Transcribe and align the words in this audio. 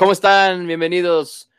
¿Cómo 0.00 0.12
están? 0.12 0.66
Bienvenidos 0.66 1.50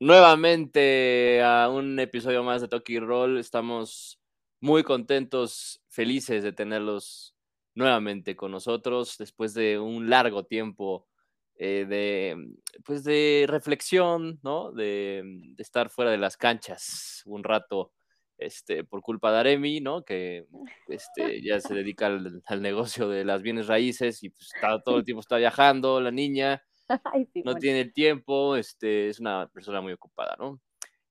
nuevamente 0.00 1.40
a 1.44 1.68
un 1.68 1.96
episodio 2.00 2.42
más 2.42 2.60
de 2.60 2.66
Toki 2.66 2.98
Roll. 2.98 3.38
Estamos 3.38 4.20
muy 4.58 4.82
contentos, 4.82 5.80
felices 5.86 6.42
de 6.42 6.52
tenerlos 6.52 7.36
nuevamente 7.76 8.34
con 8.34 8.50
nosotros 8.50 9.14
después 9.16 9.54
de 9.54 9.78
un 9.78 10.10
largo 10.10 10.44
tiempo 10.44 11.06
eh, 11.54 11.86
de, 11.88 12.36
pues 12.84 13.04
de 13.04 13.46
reflexión, 13.48 14.40
¿no? 14.42 14.72
De, 14.72 15.22
estar 15.58 15.88
fuera 15.88 16.10
de 16.10 16.18
las 16.18 16.36
canchas 16.36 17.22
un 17.26 17.44
rato 17.44 17.92
este, 18.38 18.82
por 18.82 19.02
culpa 19.02 19.30
de 19.30 19.38
Aremi, 19.38 19.80
¿no? 19.80 20.04
Que 20.04 20.48
este, 20.88 21.40
ya 21.44 21.60
se 21.60 21.74
dedica 21.74 22.06
al, 22.06 22.42
al, 22.44 22.60
negocio 22.60 23.08
de 23.08 23.24
las 23.24 23.42
bienes 23.42 23.68
raíces 23.68 24.24
y 24.24 24.30
pues, 24.30 24.52
está, 24.52 24.82
todo 24.82 24.98
el 24.98 25.04
tiempo 25.04 25.20
está 25.20 25.36
viajando, 25.36 26.00
la 26.00 26.10
niña, 26.10 26.60
Ay, 27.12 27.26
sí, 27.32 27.40
no 27.40 27.52
bueno. 27.52 27.60
tiene 27.60 27.80
el 27.80 27.92
tiempo, 27.92 28.56
este, 28.56 29.08
es 29.08 29.20
una 29.20 29.48
persona 29.48 29.80
muy 29.80 29.92
ocupada, 29.92 30.36
¿no? 30.38 30.60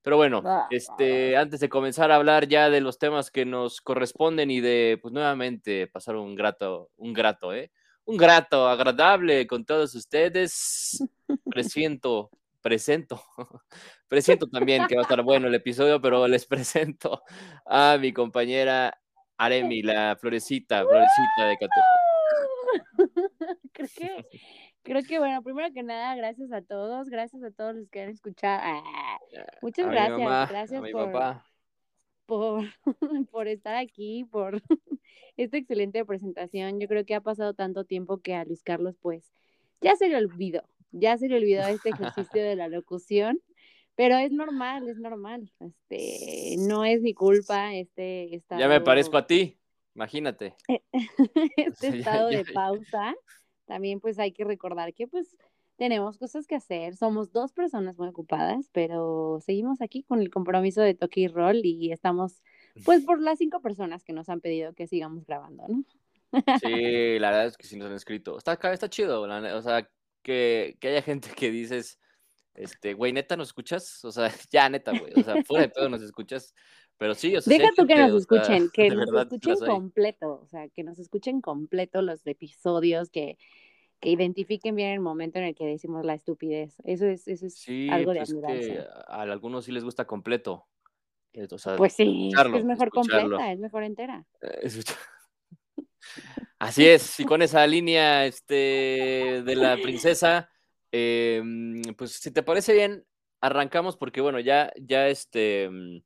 Pero 0.02 0.18
bueno, 0.18 0.44
Ah, 0.46 0.68
este, 0.70 1.36
antes 1.36 1.60
de 1.60 1.68
comenzar 1.68 2.12
a 2.12 2.18
hablar 2.18 2.48
ya 2.48 2.70
de 2.70 2.80
los 2.80 3.00
temas 3.00 3.32
que 3.32 3.44
nos 3.44 3.82
corresponden 3.82 4.52
y 4.52 4.62
de, 4.62 5.00
pues 5.02 5.12
nuevamente 5.12 5.88
pasar 5.88 6.16
un 6.16 6.36
grato, 6.36 6.92
un 6.98 7.12
grato, 7.12 7.54
¿eh? 7.56 7.72
Un 8.06 8.18
grato, 8.18 8.68
agradable 8.68 9.48
con 9.48 9.66
todos 9.66 9.96
ustedes. 9.96 11.04
Presiento, 11.46 12.30
presento, 12.62 13.24
presiento 14.08 14.48
también 14.48 14.86
que 14.88 14.96
va 14.96 15.02
a 15.02 15.04
estar 15.04 15.24
bueno 15.24 15.48
el 15.48 15.56
episodio, 15.56 16.00
pero 16.00 16.28
les 16.28 16.46
presento 16.46 17.24
a 17.66 17.98
mi 18.00 18.14
compañera 18.14 19.00
Aremi, 19.38 19.82
la 19.82 20.16
florecita, 20.20 20.84
florecita 20.84 21.48
de 21.48 21.58
Catopo. 21.58 22.06
creo 23.74 23.90
que, 23.96 24.26
creo 24.86 25.04
que, 25.04 25.20
bueno, 25.20 25.42
primero 25.44 25.74
que 25.74 25.84
nada, 25.84 26.16
gracias 26.16 26.52
a 26.52 26.62
todos, 26.62 27.10
gracias 27.10 27.44
a 27.44 27.52
todos 27.52 27.76
los 27.76 27.90
que 27.90 28.02
han 28.04 28.10
escuchado. 28.10 28.62
Ah, 28.64 29.20
muchas 29.62 29.86
A 29.86 29.90
mi 29.90 29.96
gracias, 29.96 30.20
mamá, 30.20 30.48
gracias 30.50 30.80
a 30.80 30.84
mi 30.84 30.92
por, 30.92 31.12
papá. 31.12 31.46
por, 32.26 32.64
por 33.32 33.48
estar 33.48 33.76
aquí, 33.76 34.24
por 34.32 34.62
esta 35.38 35.58
excelente 35.58 36.06
presentación. 36.06 36.80
Yo 36.80 36.88
creo 36.88 37.04
que 37.04 37.16
ha 37.16 37.22
pasado 37.22 37.54
tanto 37.54 37.84
tiempo 37.84 38.20
que 38.20 38.36
a 38.36 38.46
Luis 38.46 38.64
Carlos, 38.64 38.96
pues, 39.02 39.34
ya 39.82 39.96
se 39.96 40.08
le 40.08 40.16
olvidó, 40.16 40.64
ya 40.92 41.18
se 41.18 41.28
le 41.28 41.38
olvidó 41.38 41.68
este 41.68 41.90
ejercicio 41.90 42.44
de 42.44 42.56
la 42.56 42.68
locución. 42.70 43.42
Pero 43.98 44.18
es 44.18 44.32
normal, 44.34 44.90
es 44.90 44.98
normal. 44.98 45.50
Este, 45.62 46.58
no 46.60 46.84
es 46.84 47.02
mi 47.02 47.14
culpa 47.14 47.74
este 47.74 48.36
estado, 48.36 48.60
Ya 48.60 48.68
me 48.68 48.82
parezco 48.82 49.16
a 49.16 49.26
ti, 49.26 49.58
imagínate. 49.96 50.54
este 51.56 52.00
estado 52.00 52.28
de 52.28 52.44
pausa. 52.54 53.16
También 53.66 54.00
pues 54.00 54.20
hay 54.20 54.32
que 54.32 54.44
recordar 54.44 54.94
que 54.94 55.08
pues 55.08 55.36
tenemos 55.78 56.18
cosas 56.18 56.48
que 56.48 56.56
hacer. 56.56 56.96
Somos 56.96 57.32
dos 57.32 57.52
personas 57.54 57.98
muy 57.98 58.08
ocupadas, 58.08 58.70
pero 58.72 59.40
seguimos 59.46 59.82
aquí 59.82 60.04
con 60.04 60.22
el 60.22 60.30
compromiso 60.30 60.82
de 60.82 60.94
toque 60.94 61.22
y 61.22 61.28
roll 61.28 61.62
y 61.64 61.92
estamos 61.92 62.42
pues 62.84 63.04
por 63.06 63.22
las 63.22 63.38
cinco 63.38 63.62
personas 63.62 64.04
que 64.04 64.14
nos 64.14 64.30
han 64.30 64.42
pedido 64.42 64.74
que 64.74 64.88
sigamos 64.88 65.26
grabando, 65.26 65.66
¿no? 65.68 65.84
Sí, 66.60 67.20
la 67.20 67.30
verdad 67.32 67.46
es 67.48 67.58
que 67.58 67.68
sí 67.68 67.78
nos 67.78 67.88
han 67.88 67.96
escrito. 67.96 68.38
Está, 68.38 68.54
está 68.72 68.90
chido, 68.90 69.26
la 69.28 69.56
o 69.56 69.62
sea, 69.62 69.90
que, 70.22 70.78
que 70.80 70.88
haya 70.90 71.02
gente 71.02 71.30
que 71.36 71.52
dices, 71.52 72.00
este, 72.56 72.94
güey, 72.94 73.14
neta, 73.14 73.38
¿nos 73.38 73.50
escuchas? 73.50 74.04
O 74.04 74.12
sea, 74.12 74.30
ya, 74.52 74.70
neta, 74.70 74.92
güey, 74.92 75.14
o 75.16 75.24
sea, 75.24 75.44
fuera 75.44 75.68
de 75.68 75.74
todo 75.74 75.90
nos 75.90 76.02
escuchas. 76.02 76.54
Pero 76.98 77.14
sí, 77.14 77.36
o 77.36 77.42
sea, 77.42 77.58
Deja 77.58 77.70
tú 77.76 77.86
que 77.86 77.96
nos 77.96 78.14
escuchen, 78.14 78.70
que 78.74 78.84
de 78.90 78.96
nos 78.96 79.06
verdad, 79.08 79.24
escuchen 79.32 79.56
completo, 79.60 80.42
o 80.44 80.48
sea, 80.48 80.70
que 80.70 80.84
nos 80.84 80.98
escuchen 81.00 81.42
completo 81.42 82.02
los 82.02 82.26
episodios, 82.26 83.10
que, 83.10 83.38
que 84.00 84.10
identifiquen 84.10 84.76
bien 84.76 84.92
el 84.92 85.00
momento 85.02 85.40
en 85.40 85.46
el 85.46 85.56
que 85.56 85.66
decimos 85.66 86.06
la 86.06 86.14
estupidez. 86.14 86.76
Eso 86.86 87.06
es, 87.06 87.28
eso 87.28 87.48
es 87.48 87.56
Sí, 87.56 87.90
algo 87.92 88.12
de 88.12 88.20
pues 88.20 88.30
es 88.30 88.36
admirarse. 88.36 88.80
a, 89.08 89.22
algunos 89.22 89.66
sí 89.66 89.72
les 89.72 89.84
gusta 89.84 90.06
completo. 90.06 90.66
eh, 91.34 91.48
O 91.52 91.58
sea, 91.58 91.76
Pues 91.76 91.94
sí, 91.94 92.32
es 92.34 92.66
mejor 92.66 92.90
completa, 92.92 93.52
es 93.52 93.60
mejor 93.60 93.84
entera. 93.84 94.26
eh, 94.42 94.70
Así 96.60 96.88
es, 96.88 97.20
y 97.20 97.26
con 97.26 97.42
esa 97.42 97.68
línea 97.68 98.26
este, 98.26 98.54
de 99.46 99.56
la 99.56 99.76
princesa, 99.76 100.50
eh, 100.92 101.44
pues 101.98 102.14
si 102.14 102.32
te 102.32 102.44
parece 102.44 102.74
bien, 102.74 103.06
arrancamos 103.42 103.98
porque 103.98 104.22
bueno, 104.22 104.40
ya, 104.40 104.72
ya 104.82 105.10
este, 105.10 105.70
mm, 105.70 105.98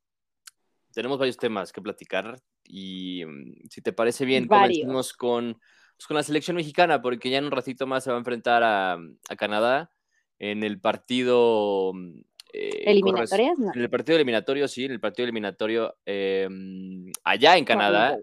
tenemos 0.93 1.17
varios 1.17 1.37
temas 1.37 1.71
que 1.71 1.81
platicar 1.81 2.39
y 2.63 3.23
mm, 3.25 3.67
si 3.69 3.81
te 3.81 3.93
parece 3.93 4.25
bien, 4.25 4.47
Varios. 4.47 4.79
comencemos 4.79 5.13
con, 5.13 5.53
pues, 5.95 6.07
con 6.07 6.15
la 6.15 6.23
selección 6.23 6.55
mexicana 6.57 7.01
porque 7.01 7.29
ya 7.29 7.37
en 7.37 7.45
un 7.45 7.51
ratito 7.51 7.87
más 7.87 8.03
se 8.03 8.09
va 8.09 8.15
a 8.17 8.19
enfrentar 8.19 8.63
a, 8.63 8.93
a 8.93 9.35
Canadá 9.37 9.91
en 10.39 10.63
el 10.63 10.79
partido... 10.79 11.91
mm, 11.93 12.19
eh, 12.53 12.69
corres- 12.69 12.87
¿Eliminatorias? 12.87 13.59
No. 13.59 13.71
en 13.75 13.81
el 13.81 13.89
partido 13.91 14.15
eliminatorio, 14.15 14.67
sí, 14.67 14.85
en 14.85 14.91
el 14.91 14.99
partido 14.99 15.25
eliminatorio 15.25 15.95
eh, 16.05 16.47
mm, 16.49 17.11
allá 17.23 17.57
en 17.57 17.65
Canadá, 17.65 18.17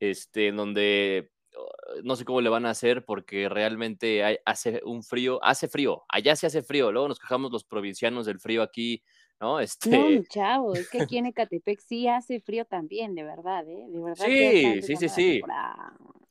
este, 0.00 0.48
en 0.48 0.56
donde 0.56 1.30
uh, 1.56 2.02
no 2.02 2.14
sé 2.16 2.26
cómo 2.26 2.42
le 2.42 2.50
van 2.50 2.66
a 2.66 2.70
hacer 2.70 3.06
porque 3.06 3.48
realmente 3.48 4.22
hay- 4.22 4.38
hace 4.44 4.82
un 4.84 5.02
frío, 5.02 5.42
hace 5.42 5.68
frío, 5.68 6.02
allá 6.10 6.36
se 6.36 6.46
hace 6.46 6.62
frío, 6.62 6.92
luego 6.92 7.08
nos 7.08 7.18
quejamos 7.18 7.50
los 7.52 7.64
provincianos 7.64 8.26
del 8.26 8.38
frío 8.38 8.62
aquí, 8.62 9.02
¿no? 9.44 9.60
Este, 9.60 9.90
No, 9.90 10.22
chavo, 10.24 10.74
es 10.74 10.88
que 10.88 11.02
aquí 11.02 11.18
en 11.18 11.26
Ecatepec 11.26 11.78
sí 11.78 12.08
hace 12.08 12.40
frío 12.40 12.64
también, 12.64 13.14
de 13.14 13.24
verdad, 13.24 13.68
¿eh? 13.68 13.86
De 13.90 14.00
verdad. 14.00 14.24
Sí, 14.24 14.82
sí, 14.82 14.96
sí, 14.96 15.08
sí. 15.08 15.42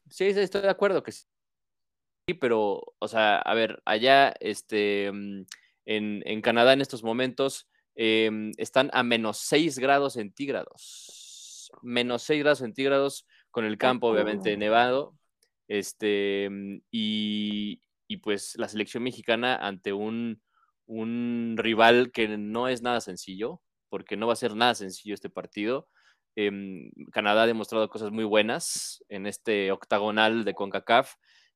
sí, 0.10 0.34
sí, 0.34 0.40
estoy 0.40 0.62
de 0.62 0.70
acuerdo 0.70 1.04
que 1.04 1.12
sí, 1.12 1.24
pero, 2.40 2.82
o 2.98 3.08
sea, 3.08 3.38
a 3.38 3.54
ver, 3.54 3.84
allá, 3.86 4.34
este, 4.40 5.12
mm, 5.12 5.46
en, 5.86 6.24
en 6.26 6.42
Canadá 6.42 6.74
en 6.74 6.82
estos 6.82 7.04
momentos 7.04 7.70
em, 7.94 8.52
están 8.58 8.90
a 8.94 9.04
menos 9.04 9.38
6 9.38 9.78
grados 9.78 10.14
centígrados, 10.14 11.72
menos 11.84 12.24
6 12.24 12.40
grados 12.40 12.60
centígrados 12.60 13.28
con 13.52 13.66
el 13.66 13.78
campo 13.78 14.08
obviamente 14.08 14.58
nevado, 14.58 15.16
este, 15.68 16.50
mm, 16.50 16.82
y, 16.90 17.80
y 18.08 18.18
pues 18.18 18.56
la 18.58 18.68
selección 18.68 19.04
mexicana 19.04 19.56
ante 19.56 19.94
un, 19.94 20.42
un 20.86 21.56
rival 21.58 22.12
que 22.12 22.28
no 22.38 22.68
es 22.68 22.82
nada 22.82 23.02
sencillo, 23.02 23.62
porque 23.90 24.18
no 24.18 24.28
va 24.28 24.34
a 24.34 24.38
ser 24.38 24.56
nada 24.56 24.76
sencillo 24.76 25.14
este 25.14 25.30
partido. 25.30 25.88
Em, 26.36 26.90
Canadá 27.12 27.44
ha 27.44 27.48
demostrado 27.48 27.90
cosas 27.90 28.12
muy 28.12 28.24
buenas 28.24 29.04
en 29.10 29.28
este 29.28 29.72
octagonal 29.72 30.46
de 30.46 30.54
CONCACAF 30.56 31.16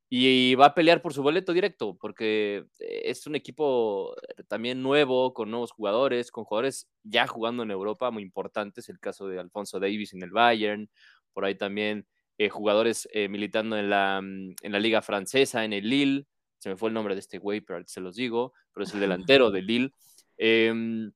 y 0.10 0.56
va 0.56 0.68
a 0.68 0.76
pelear 0.76 1.02
por 1.02 1.14
su 1.14 1.22
boleto 1.22 1.52
directo, 1.52 1.98
porque 2.00 2.66
eh, 2.80 3.02
es 3.06 3.28
un 3.28 3.36
equipo 3.36 4.16
también 4.48 4.82
nuevo, 4.82 5.34
con 5.34 5.52
nuevos 5.52 5.72
jugadores, 5.72 6.32
con 6.32 6.46
jugadores 6.46 6.88
ya 7.04 7.28
jugando 7.28 7.64
en 7.64 7.72
Europa 7.72 8.10
muy 8.12 8.24
importantes, 8.24 8.88
el 8.90 9.00
caso 9.00 9.28
de 9.28 9.40
Alfonso 9.40 9.80
Davis 9.80 10.14
en 10.14 10.24
el 10.24 10.32
Bayern, 10.32 10.90
por 11.34 11.44
ahí 11.46 11.56
también 11.56 12.08
eh, 12.38 12.50
jugadores 12.50 13.10
eh, 13.12 13.28
militando 13.28 13.78
en 13.78 13.90
la, 13.90 14.22
mm, 14.22 14.56
en 14.62 14.72
la 14.72 14.80
liga 14.80 15.02
francesa, 15.02 15.66
en 15.66 15.74
el 15.74 15.90
Lille, 15.90 16.26
se 16.58 16.70
me 16.70 16.76
fue 16.76 16.90
el 16.90 16.94
nombre 16.94 17.16
de 17.16 17.20
este 17.20 17.38
güey, 17.38 17.62
pero 17.62 17.84
se 17.88 18.02
los 18.02 18.16
digo, 18.16 18.54
pero 18.74 18.84
es 18.86 18.94
el 18.94 19.00
delantero 19.00 19.52
del 19.52 19.66
Lille. 19.66 19.92
Em, 20.38 21.12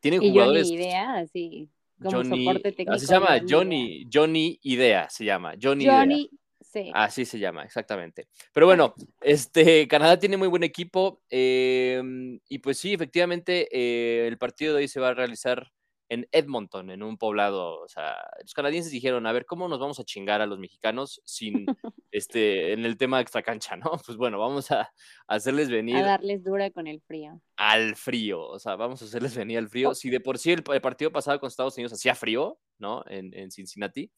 tienen 0.00 0.22
Y 0.22 0.26
yo 0.26 0.32
jugadores... 0.32 0.68
ni 0.68 0.74
idea, 0.74 1.14
así 1.16 1.68
como 2.00 2.16
Johnny, 2.18 2.44
soporte 2.44 2.72
técnico. 2.72 2.92
así 2.92 3.06
se 3.06 3.14
llama, 3.14 3.38
yo 3.38 3.64
ni 3.64 4.04
Johnny, 4.04 4.08
Johnny 4.12 4.58
Idea 4.62 5.08
se 5.08 5.24
llama, 5.24 5.54
Johnny, 5.60 5.84
idea. 5.84 6.04
Idea. 6.04 6.16
Johnny, 6.16 6.30
sí. 6.60 6.90
Así 6.92 7.24
se 7.24 7.38
llama, 7.38 7.64
exactamente. 7.64 8.28
Pero 8.52 8.66
bueno, 8.66 8.94
este, 9.20 9.86
Canadá 9.88 10.18
tiene 10.18 10.36
muy 10.36 10.48
buen 10.48 10.64
equipo 10.64 11.22
eh, 11.30 12.02
y 12.48 12.58
pues 12.58 12.78
sí, 12.78 12.92
efectivamente, 12.92 13.68
eh, 13.70 14.26
el 14.26 14.38
partido 14.38 14.74
de 14.74 14.82
hoy 14.82 14.88
se 14.88 15.00
va 15.00 15.10
a 15.10 15.14
realizar 15.14 15.70
en 16.08 16.28
Edmonton, 16.32 16.90
en 16.90 17.02
un 17.02 17.16
poblado. 17.16 17.80
O 17.80 17.88
sea, 17.88 18.16
los 18.40 18.54
canadienses 18.54 18.92
dijeron, 18.92 19.26
a 19.26 19.32
ver, 19.32 19.46
¿cómo 19.46 19.68
nos 19.68 19.78
vamos 19.78 19.98
a 20.00 20.04
chingar 20.04 20.40
a 20.40 20.46
los 20.46 20.58
mexicanos 20.58 21.20
sin, 21.24 21.66
este, 22.10 22.72
en 22.72 22.84
el 22.84 22.96
tema 22.96 23.20
extra 23.20 23.42
cancha, 23.42 23.76
¿no? 23.76 23.92
Pues 24.04 24.16
bueno, 24.16 24.38
vamos 24.38 24.70
a, 24.70 24.92
hacerles 25.26 25.70
venir 25.70 25.96
A 25.96 26.02
darles 26.02 26.44
dura 26.44 26.70
con 26.70 26.86
el 26.86 27.00
frío. 27.00 27.40
al 27.56 27.96
frío, 27.96 28.40
o 28.40 28.58
sea, 28.58 28.76
vamos 28.76 29.02
a 29.02 29.04
hacerles 29.06 29.36
venir 29.36 29.58
al 29.58 29.68
frío. 29.68 29.94
Si 29.94 30.10
de 30.10 30.20
por 30.20 30.38
sí 30.38 30.52
el, 30.52 30.62
el 30.72 30.80
partido 30.80 31.10
pasado 31.10 31.40
con 31.40 31.48
Estados 31.48 31.76
Unidos 31.76 31.92
hacía 31.92 32.14
frío, 32.14 32.58
¿no? 32.78 33.04
En, 33.06 33.32
en 33.34 33.50
Cincinnati, 33.50 34.10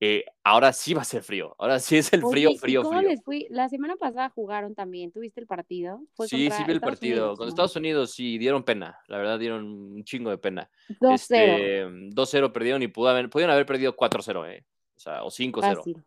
eh, 0.00 0.24
ahora 0.42 0.72
sí 0.72 0.92
va 0.92 1.02
a 1.02 1.04
ser 1.04 1.22
frío. 1.22 1.54
Ahora 1.58 1.78
sí 1.78 1.96
es 1.96 2.12
el 2.12 2.20
frío, 2.20 2.48
Oye, 2.48 2.56
¿y 2.56 2.58
frío, 2.58 2.82
¿Cómo 2.82 2.98
frío. 2.98 3.10
les 3.10 3.22
fui? 3.22 3.46
La 3.50 3.68
semana 3.68 3.96
pasada 3.96 4.28
jugaron 4.30 4.74
también. 4.74 5.12
¿Tuviste 5.12 5.40
el 5.40 5.46
partido? 5.46 6.00
Fue 6.14 6.28
Sí, 6.28 6.50
sí 6.50 6.64
vi 6.64 6.72
el 6.72 6.80
partido. 6.80 7.22
Unidos, 7.22 7.38
Con 7.38 7.46
¿no? 7.46 7.48
Estados 7.48 7.76
Unidos 7.76 8.12
sí 8.12 8.38
dieron 8.38 8.64
pena. 8.64 8.98
La 9.08 9.18
verdad 9.18 9.38
dieron 9.38 9.64
un 9.64 10.04
chingo 10.04 10.30
de 10.30 10.38
pena. 10.38 10.68
2-0. 11.00 11.14
Este, 11.14 11.86
2-0 11.86 12.52
perdieron 12.52 12.82
y 12.82 12.88
pudo 12.88 13.08
haber, 13.08 13.30
pudieron 13.30 13.52
haber 13.52 13.66
perdido 13.66 13.96
4-0, 13.96 14.50
¿eh? 14.50 14.64
O 14.96 15.00
sea, 15.00 15.22
o 15.24 15.30
5-0. 15.30 15.60
Fácil. 15.76 16.04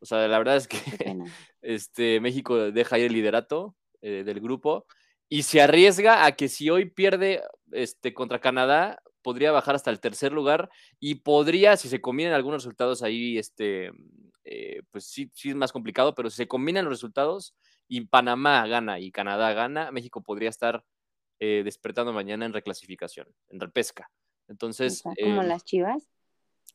O 0.00 0.04
sea, 0.04 0.26
la 0.26 0.38
verdad 0.38 0.56
es 0.56 0.68
que 0.68 0.78
este, 1.62 2.20
México 2.20 2.56
deja 2.72 2.98
ir 2.98 3.06
el 3.06 3.12
liderato 3.12 3.74
eh, 4.02 4.24
del 4.24 4.40
grupo 4.40 4.86
y 5.28 5.44
se 5.44 5.62
arriesga 5.62 6.26
a 6.26 6.32
que 6.32 6.48
si 6.48 6.68
hoy 6.68 6.90
pierde 6.90 7.42
este, 7.70 8.12
contra 8.12 8.40
Canadá, 8.40 9.02
podría 9.22 9.52
bajar 9.52 9.74
hasta 9.74 9.90
el 9.90 10.00
tercer 10.00 10.32
lugar 10.32 10.70
y 11.00 11.16
podría, 11.16 11.76
si 11.76 11.88
se 11.88 12.00
combinan 12.00 12.32
algunos 12.32 12.62
resultados 12.62 13.02
ahí, 13.02 13.38
este, 13.38 13.90
eh, 14.44 14.82
pues 14.90 15.06
sí, 15.06 15.30
sí 15.34 15.50
es 15.50 15.56
más 15.56 15.72
complicado, 15.72 16.14
pero 16.14 16.30
si 16.30 16.36
se 16.36 16.48
combinan 16.48 16.84
los 16.84 16.92
resultados 16.92 17.54
y 17.88 18.02
Panamá 18.02 18.66
gana 18.66 18.98
y 18.98 19.10
Canadá 19.10 19.52
gana, 19.52 19.90
México 19.90 20.22
podría 20.22 20.50
estar 20.50 20.84
eh, 21.38 21.62
despertando 21.64 22.12
mañana 22.12 22.46
en 22.46 22.52
reclasificación, 22.52 23.28
en 23.48 23.60
repesca. 23.60 24.10
Entonces. 24.48 25.02
como 25.02 25.42
eh, 25.42 25.46
las 25.46 25.64
chivas. 25.64 26.08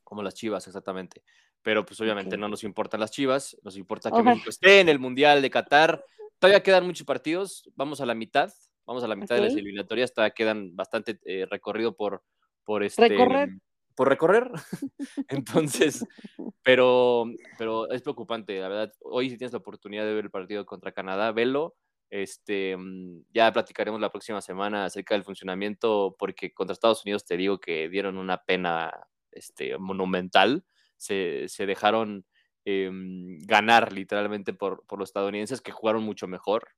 Como 0.04 0.22
las 0.22 0.34
chivas, 0.34 0.66
exactamente. 0.66 1.22
Pero 1.62 1.84
pues 1.84 2.00
obviamente 2.00 2.36
no 2.36 2.48
nos 2.48 2.64
importan 2.64 3.00
las 3.00 3.10
chivas, 3.10 3.56
nos 3.62 3.76
importa 3.76 4.10
que 4.10 4.22
México 4.22 4.50
esté 4.50 4.80
en 4.80 4.88
el 4.88 4.98
Mundial 4.98 5.42
de 5.42 5.50
Qatar. 5.50 6.04
Todavía 6.38 6.62
quedan 6.62 6.86
muchos 6.86 7.06
partidos, 7.06 7.68
vamos 7.74 8.00
a 8.00 8.06
la 8.06 8.14
mitad, 8.14 8.52
vamos 8.86 9.02
a 9.02 9.08
la 9.08 9.16
mitad 9.16 9.34
de 9.34 9.42
las 9.42 9.54
eliminatorias, 9.54 10.14
todavía 10.14 10.34
quedan 10.34 10.76
bastante 10.76 11.18
eh, 11.24 11.46
recorrido 11.50 11.96
por, 11.96 12.22
por 12.68 12.82
este. 12.82 13.08
Recorrer. 13.08 13.48
Por 13.94 14.10
recorrer. 14.10 14.50
Entonces, 15.28 16.04
pero, 16.62 17.24
pero 17.56 17.90
es 17.90 18.02
preocupante, 18.02 18.60
la 18.60 18.68
verdad. 18.68 18.92
Hoy 19.00 19.30
si 19.30 19.38
tienes 19.38 19.52
la 19.52 19.60
oportunidad 19.60 20.04
de 20.04 20.12
ver 20.12 20.26
el 20.26 20.30
partido 20.30 20.66
contra 20.66 20.92
Canadá, 20.92 21.32
velo. 21.32 21.76
Este, 22.10 22.76
mm, 22.76 23.22
ya 23.32 23.50
platicaremos 23.54 24.02
la 24.02 24.10
próxima 24.10 24.42
semana 24.42 24.84
acerca 24.84 25.14
del 25.14 25.24
funcionamiento, 25.24 26.14
porque 26.18 26.52
contra 26.52 26.74
Estados 26.74 27.06
Unidos 27.06 27.24
te 27.24 27.38
digo 27.38 27.58
que 27.58 27.88
dieron 27.88 28.18
una 28.18 28.44
pena 28.44 28.92
este, 29.32 29.78
monumental. 29.78 30.66
Se, 30.98 31.48
dejaron 31.60 32.26
em, 32.66 33.38
ganar 33.46 33.94
literalmente 33.94 34.52
por, 34.52 34.84
los 34.90 35.08
estadounidenses 35.08 35.62
que 35.62 35.72
jugaron 35.72 36.02
mucho 36.02 36.28
mejor. 36.28 36.68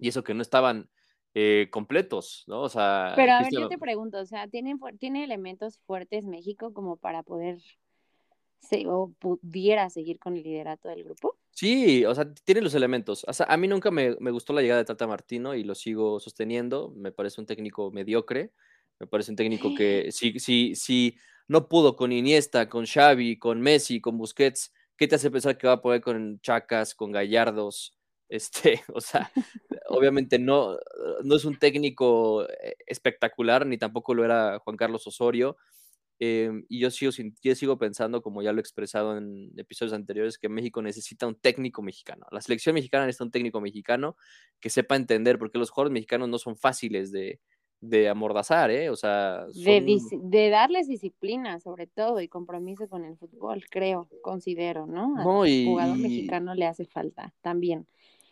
Y 0.00 0.08
eso 0.08 0.24
que 0.24 0.34
no 0.34 0.42
estaban 0.42 0.90
eh, 1.38 1.68
completos, 1.70 2.44
¿no? 2.46 2.62
O 2.62 2.68
sea, 2.70 3.12
Pero 3.14 3.32
a 3.32 3.42
ver, 3.42 3.52
yo 3.52 3.68
te 3.68 3.76
pregunto, 3.76 4.18
o 4.20 4.24
sea, 4.24 4.48
¿tiene, 4.48 4.74
¿tiene 4.98 5.22
elementos 5.22 5.78
fuertes 5.80 6.24
México 6.24 6.72
como 6.72 6.96
para 6.96 7.22
poder 7.22 7.58
o 8.86 9.12
pudiera 9.18 9.90
seguir 9.90 10.18
con 10.18 10.34
el 10.34 10.44
liderato 10.44 10.88
del 10.88 11.04
grupo? 11.04 11.36
Sí, 11.50 12.06
o 12.06 12.14
sea, 12.14 12.32
tiene 12.32 12.62
los 12.62 12.74
elementos. 12.74 13.22
O 13.28 13.32
sea, 13.34 13.44
a 13.50 13.58
mí 13.58 13.68
nunca 13.68 13.90
me, 13.90 14.14
gustó 14.30 14.54
la 14.54 14.62
llegada 14.62 14.78
de 14.78 14.86
Tata 14.86 15.06
Martino 15.06 15.54
y 15.54 15.62
lo 15.62 15.74
sigo 15.74 16.20
sosteniendo. 16.20 16.90
Me 16.96 17.12
parece 17.12 17.38
un 17.38 17.46
técnico 17.46 17.90
mediocre. 17.90 18.52
Me 18.98 19.06
parece 19.06 19.30
un 19.30 19.36
técnico 19.36 19.74
que 19.76 20.10
sí, 20.12 20.40
sí, 20.40 20.74
sí, 20.74 21.18
no 21.48 21.68
pudo 21.68 21.96
con 21.96 22.12
Iniesta, 22.12 22.70
con 22.70 22.86
Xavi, 22.86 23.38
con 23.38 23.60
Messi, 23.60 24.00
con 24.00 24.16
Busquets. 24.16 24.72
¿Qué 24.96 25.06
te 25.06 25.16
hace 25.16 25.30
pensar 25.30 25.58
que 25.58 25.66
va 25.66 25.74
a 25.74 25.82
poder 25.82 26.00
con 26.00 26.40
Chacas, 26.40 26.94
con 26.94 27.12
Gallardos? 27.12 27.94
Este, 28.28 28.82
o 28.94 29.00
sea, 29.00 29.30
obviamente 29.88 30.38
no, 30.38 30.76
no 31.24 31.36
es 31.36 31.44
un 31.44 31.58
técnico 31.58 32.48
eh, 32.48 32.76
espectacular, 32.86 33.66
ni 33.66 33.78
tampoco 33.78 34.14
lo 34.14 34.24
era 34.24 34.58
Juan 34.60 34.76
Carlos 34.76 35.06
Osorio. 35.06 35.56
Em, 36.18 36.64
y 36.68 36.80
yo 36.80 36.90
sigo, 36.90 37.12
yo 37.42 37.54
sigo 37.54 37.78
pensando, 37.78 38.22
como 38.22 38.42
ya 38.42 38.52
lo 38.52 38.58
he 38.58 38.60
expresado 38.60 39.18
en 39.18 39.52
episodios 39.56 39.92
anteriores, 39.92 40.38
que 40.38 40.48
México 40.48 40.80
necesita 40.80 41.26
un 41.26 41.34
técnico 41.34 41.82
mexicano. 41.82 42.26
La 42.30 42.40
selección 42.40 42.74
mexicana 42.74 43.04
necesita 43.04 43.24
un 43.24 43.30
técnico 43.30 43.60
mexicano 43.60 44.16
que 44.58 44.70
sepa 44.70 44.96
entender, 44.96 45.38
porque 45.38 45.58
los 45.58 45.70
jugadores 45.70 45.92
mexicanos 45.92 46.28
no 46.28 46.38
son 46.38 46.56
fáciles 46.56 47.12
de, 47.12 47.40
de 47.80 48.08
amordazar, 48.08 48.70
¿eh? 48.70 48.88
O 48.88 48.96
sea... 48.96 49.44
De, 49.54 50.48
darles 50.50 50.88
disciplina, 50.88 51.60
sobre 51.60 51.86
todo, 51.86 52.20
y 52.20 52.28
compromiso 52.28 52.88
con 52.88 53.04
el 53.04 53.16
fútbol, 53.16 53.64
creo, 53.70 54.08
considero, 54.22 54.86
¿no? 54.86 55.16
Al 55.18 55.64
jugador 55.66 55.98
mexicano 55.98 56.54
le 56.54 56.66
hace 56.66 56.86
falta 56.86 57.34
también. 57.42 57.86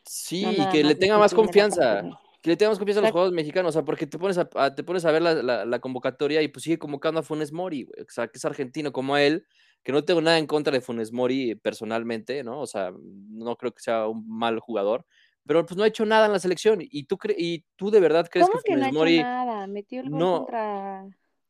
Sí, 0.05 0.45
y 0.47 0.69
que 0.69 0.85
le 0.85 0.95
tenga 0.95 1.19
más 1.19 1.35
confianza 1.35 2.05
que 2.45 2.51
le 2.51 2.59
tengamos 2.59 2.79
confianza 2.79 3.01
a 3.01 3.05
los 3.05 3.13
jugadores 3.13 3.35
mexicanos, 3.35 3.71
o 3.71 3.73
sea, 3.73 3.87
porque 3.87 4.07
te 4.07 4.19
pones 4.19 4.37
a, 4.37 4.75
te 4.75 4.85
pones 4.85 5.07
a 5.07 5.11
ver 5.11 5.23
la, 5.23 5.79
convocatoria 5.79 6.43
y 6.43 6.49
pues 6.49 6.65
sigue 6.65 6.79
convocando 6.79 7.21
a 7.21 7.23
Funes 7.23 7.53
Mori, 7.53 7.89
o 7.99 8.05
sea, 8.11 8.29
que 8.29 8.37
es 8.37 8.45
argentino 8.45 8.93
como 8.93 9.17
él, 9.17 9.47
que 9.83 9.93
no 9.93 10.05
tengo 10.05 10.21
nada 10.21 10.39
en 10.39 10.47
contra 10.47 10.71
de 10.71 10.83
Funes 10.83 11.11
Mori 11.11 11.55
personalmente, 11.55 12.45
¿no? 12.45 12.61
O 12.61 12.67
sea, 12.67 12.93
no 13.01 13.57
creo 13.57 13.73
que 13.73 13.81
sea 13.81 14.09
un 14.09 14.29
mal 14.29 14.61
jugador, 14.61 15.07
pero 15.47 15.65
pues 15.65 15.79
no 15.79 15.85
ha 15.85 15.87
hecho 15.87 16.05
nada 16.05 16.27
en 16.27 16.33
la 16.33 16.39
selección. 16.39 16.81
¿Y 16.83 17.05
tú, 17.05 17.19
y 17.35 17.65
tú 17.77 17.91
de 17.91 18.01
verdad 18.01 18.29
crees 18.31 18.47
que, 18.63 18.73
Funes 18.75 18.93
no 18.93 18.99
Mori... 18.99 19.23
nada? 19.23 19.67
Metió 19.67 20.03
el 20.03 20.11
gol 20.11 20.21
contra... 20.21 21.07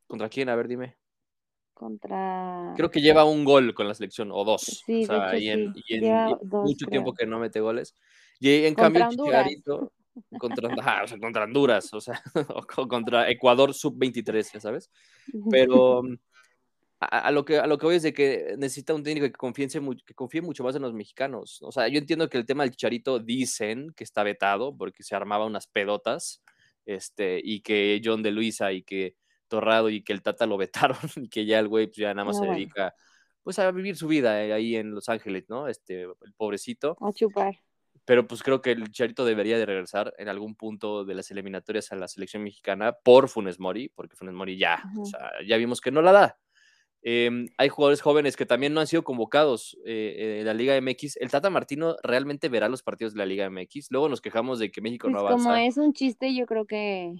¿Contra 0.06 0.29
quién? 0.29 0.49
A 0.49 0.55
ver, 0.55 0.69
dime. 0.69 0.97
Contra... 1.73 2.73
Creo 2.77 2.93
que 2.93 3.01
lleva 3.01 3.25
un 3.25 3.45
gol 3.45 3.75
con 3.75 3.89
la 3.89 3.95
selección, 3.95 4.31
o 4.31 4.45
dos. 4.45 4.85
Sí, 4.87 5.03
o 5.03 5.06
sea, 5.06 5.37
y 5.37 5.49
en, 5.49 5.75
mucho 6.43 6.87
tiempo 6.87 7.15
que 7.15 7.27
no 7.27 7.41
mete 7.41 7.59
goles. 7.59 7.97
Y 8.40 8.64
en 8.64 8.75
cambio, 8.75 9.08
Chicharito 9.10 9.92
contra, 10.38 10.70
contra 11.20 11.44
Honduras, 11.44 11.92
o 11.92 12.00
sea, 12.00 12.22
o 12.54 12.88
contra 12.88 13.31
Ecuador 13.31 13.75
sub-23, 13.75 14.60
¿sabes? 14.60 14.90
Pero 15.50 16.02
a, 17.00 17.31
lo 17.31 17.44
que, 17.44 17.58
a 17.58 17.66
lo 17.66 17.78
que 17.78 17.86
voy 17.86 17.96
es 17.96 18.02
de 18.02 18.14
que 18.14 18.54
necesita 18.58 18.94
un 18.94 19.02
técnico 19.02 19.26
que 19.26 19.32
confíe, 19.32 19.69
que 20.06 20.14
confíe 20.14 20.42
mucho 20.42 20.64
más 20.64 20.76
en 20.76 20.82
los 20.82 20.94
mexicanos. 20.94 21.60
O 21.62 21.72
sea, 21.72 21.88
yo 21.88 21.98
entiendo 21.98 22.28
que 22.28 22.38
el 22.38 22.46
tema 22.46 22.62
del 22.62 22.72
Chicharito 22.72 23.19
dicen 23.19 23.92
que 23.96 24.04
está 24.04 24.22
vetado 24.22 24.76
porque 24.76 25.02
se 25.02 25.14
armaba 25.14 25.46
unas 25.46 25.66
pedotas, 25.66 26.42
este, 26.86 27.40
y 27.42 27.60
que 27.60 28.00
John 28.04 28.22
de 28.22 28.31
Luisa 28.31 28.72
y 28.72 28.82
que 28.82 29.16
Torrado 29.48 29.88
y 29.90 30.02
que 30.02 30.12
el 30.12 30.22
Tata 30.22 30.46
lo 30.46 30.56
vetaron 30.96 30.98
y 31.16 31.28
que 31.28 31.46
ya 31.46 31.58
el 31.58 31.69
güey 31.69 31.86
pues, 31.86 31.96
ya 31.96 32.14
nada 32.14 32.26
más 32.26 32.38
se 32.38 32.46
dedica 32.46 32.94
pues 33.42 33.58
a 33.58 33.70
vivir 33.70 33.94
su 33.94 34.08
vida 34.08 34.42
eh, 34.42 34.54
ahí 34.54 34.75
en 34.75 34.94
Los 34.94 35.10
Ángeles, 35.10 35.44
¿no? 35.50 35.69
Este, 35.69 36.04
el 36.04 36.32
pobrecito. 36.34 36.96
A 37.02 37.12
chupar 37.12 37.54
pero 38.05 38.27
pues 38.27 38.43
creo 38.43 38.61
que 38.61 38.73
el 38.73 38.91
Charito 38.93 39.25
debería 39.25 39.59
de 39.59 39.67
regresar 39.67 40.15
en 40.19 40.29
algún 40.29 40.55
punto 40.55 41.05
de 41.05 41.15
las 41.15 41.31
eliminatorias 41.31 41.93
a 41.93 41.97
la 41.97 42.09
selección 42.09 42.43
mexicana 42.43 42.93
por 42.93 43.29
Funes 43.29 43.59
Mori, 43.59 43.89
porque 43.89 44.17
Funes 44.17 44.35
Mori 44.35 44.59
ya, 44.59 44.83
o 45.01 45.05
sea, 45.05 45.31
ya 45.47 45.56
vimos 45.56 45.81
que 45.81 45.91
no 45.91 46.03
la 46.03 46.12
da. 46.12 46.39
Em, 47.06 47.49
hay 47.59 47.69
jugadores 47.69 48.01
jóvenes 48.01 48.35
que 48.35 48.47
también 48.47 48.73
no 48.73 48.81
han 48.81 48.87
sido 48.87 49.05
convocados 49.05 49.77
eh, 49.85 50.39
en 50.41 50.47
la 50.47 50.55
Liga 50.55 50.81
MX. 50.81 51.19
El 51.19 51.31
Tata 51.31 51.51
Martino 51.51 51.97
realmente 52.03 52.49
verá 52.49 52.71
los 52.71 52.83
partidos 52.83 53.12
de 53.12 53.19
la 53.19 53.27
Liga 53.27 53.51
MX. 53.51 53.91
Luego 53.91 54.09
nos 54.09 54.23
quejamos 54.23 54.59
de 54.59 54.71
que 54.71 54.81
México 54.81 55.09
no 55.09 55.19
pues, 55.19 55.31
avanza. 55.33 55.51
Como 55.51 55.56
es 55.56 55.77
un 55.77 55.93
chiste, 55.93 56.35
yo 56.35 56.47
creo 56.47 56.65
que 56.65 57.12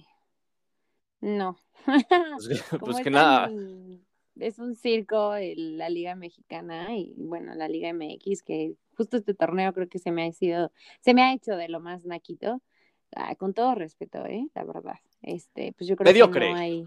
no. 1.21 1.59
Pues, 1.85 2.03
pues 2.79 2.99
que 3.01 3.11
nada 3.11 3.51
es 4.39 4.59
un 4.59 4.75
circo 4.75 5.33
la 5.55 5.89
Liga 5.89 6.15
Mexicana 6.15 6.95
y 6.95 7.13
bueno, 7.17 7.53
la 7.55 7.67
Liga 7.67 7.93
MX, 7.93 8.43
que 8.43 8.75
justo 8.95 9.17
este 9.17 9.33
torneo 9.33 9.73
creo 9.73 9.87
que 9.87 9.99
se 9.99 10.11
me 10.11 10.27
ha 10.27 10.31
sido, 10.31 10.71
se 11.01 11.13
me 11.13 11.23
ha 11.23 11.33
hecho 11.33 11.55
de 11.55 11.69
lo 11.69 11.79
más 11.79 12.05
naquito, 12.05 12.61
ah, 13.15 13.35
con 13.35 13.53
todo 13.53 13.75
respeto, 13.75 14.25
¿eh? 14.25 14.47
la 14.53 14.63
verdad. 14.63 14.99
Este, 15.21 15.73
pues 15.77 15.87
yo 15.87 15.95
creo 15.95 16.11
mediocre. 16.11 16.47
que 16.47 16.51
no 16.51 16.57
hay. 16.57 16.85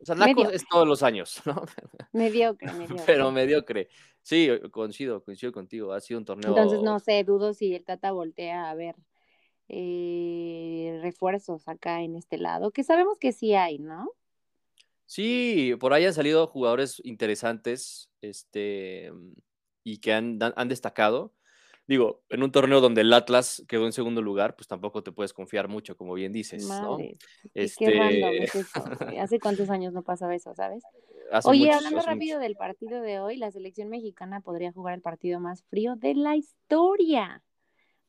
O 0.00 0.04
sea, 0.04 0.14
naco 0.14 0.50
es 0.50 0.64
todos 0.68 0.86
los 0.86 1.02
años, 1.02 1.40
¿no? 1.46 1.54
Mediocre, 2.12 2.72
mediocre. 2.72 3.04
Pero 3.06 3.30
mediocre. 3.30 3.88
Sí, 4.20 4.48
coincido, 4.70 5.22
coincido 5.22 5.52
contigo. 5.52 5.92
Ha 5.92 6.00
sido 6.00 6.18
un 6.18 6.24
torneo. 6.24 6.50
Entonces, 6.50 6.82
no 6.82 6.98
sé, 6.98 7.24
dudo 7.24 7.54
si 7.54 7.74
el 7.74 7.84
Tata 7.84 8.12
voltea 8.12 8.70
a 8.70 8.74
ver 8.74 8.96
eh, 9.68 10.98
refuerzos 11.02 11.68
acá 11.68 12.02
en 12.02 12.16
este 12.16 12.38
lado, 12.38 12.70
que 12.70 12.84
sabemos 12.84 13.18
que 13.18 13.32
sí 13.32 13.54
hay, 13.54 13.78
¿no? 13.78 14.10
Sí, 15.06 15.74
por 15.78 15.92
ahí 15.92 16.06
han 16.06 16.14
salido 16.14 16.46
jugadores 16.46 17.00
interesantes 17.04 18.10
este, 18.20 19.12
y 19.82 19.98
que 19.98 20.12
han, 20.12 20.38
han 20.40 20.68
destacado. 20.68 21.32
Digo, 21.86 22.22
en 22.30 22.42
un 22.42 22.50
torneo 22.50 22.80
donde 22.80 23.02
el 23.02 23.12
Atlas 23.12 23.62
quedó 23.68 23.84
en 23.84 23.92
segundo 23.92 24.22
lugar, 24.22 24.56
pues 24.56 24.66
tampoco 24.66 25.02
te 25.02 25.12
puedes 25.12 25.34
confiar 25.34 25.68
mucho, 25.68 25.96
como 25.98 26.14
bien 26.14 26.32
dices, 26.32 26.66
¿no? 26.66 26.96
Este... 27.52 28.00
Hace 29.20 29.38
cuántos 29.38 29.68
años 29.68 29.92
no 29.92 30.02
pasaba 30.02 30.34
eso, 30.34 30.54
¿sabes? 30.54 30.82
Oye, 31.44 31.70
hablando 31.70 32.00
rápido 32.00 32.38
del 32.38 32.56
partido 32.56 33.02
de 33.02 33.20
hoy, 33.20 33.36
la 33.36 33.50
selección 33.50 33.90
mexicana 33.90 34.40
podría 34.40 34.72
jugar 34.72 34.94
el 34.94 35.02
partido 35.02 35.40
más 35.40 35.62
frío 35.64 35.96
de 35.96 36.14
la 36.14 36.36
historia. 36.36 37.42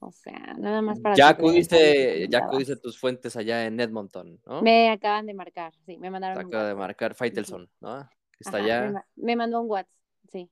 O 0.07 0.11
sea, 0.11 0.53
nada 0.57 0.81
más 0.83 0.99
para... 0.99 1.15
Ya 1.15 1.29
acudiste, 1.29 2.27
ya 2.29 2.39
acudiste 2.39 2.75
tus 2.75 2.99
fuentes 2.99 3.35
allá 3.35 3.65
en 3.65 3.79
Edmonton, 3.79 4.39
¿no? 4.45 4.61
Me 4.61 4.91
acaban 4.91 5.25
de 5.25 5.33
marcar, 5.33 5.73
sí, 5.85 5.97
me 5.97 6.11
mandaron. 6.11 6.37
Te 6.37 6.47
acaba 6.47 6.67
de 6.67 6.75
marcar 6.75 7.15
Faitelson, 7.15 7.67
¿no? 7.81 8.07
está 8.39 8.57
allá. 8.57 9.05
Me, 9.15 9.35
mandó 9.35 9.61
un 9.61 9.69
WhatsApp, 9.69 9.91
sí. 10.31 10.49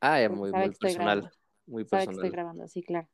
Ah, 0.00 0.20
ya, 0.20 0.28
muy, 0.28 0.50
muy 0.50 0.70
personal. 0.70 1.30
Muy 1.66 1.84
personal. 1.84 2.04
Sabe 2.04 2.06
que 2.06 2.12
estoy 2.12 2.30
grabando, 2.30 2.68
sí, 2.68 2.82
claro. 2.82 3.08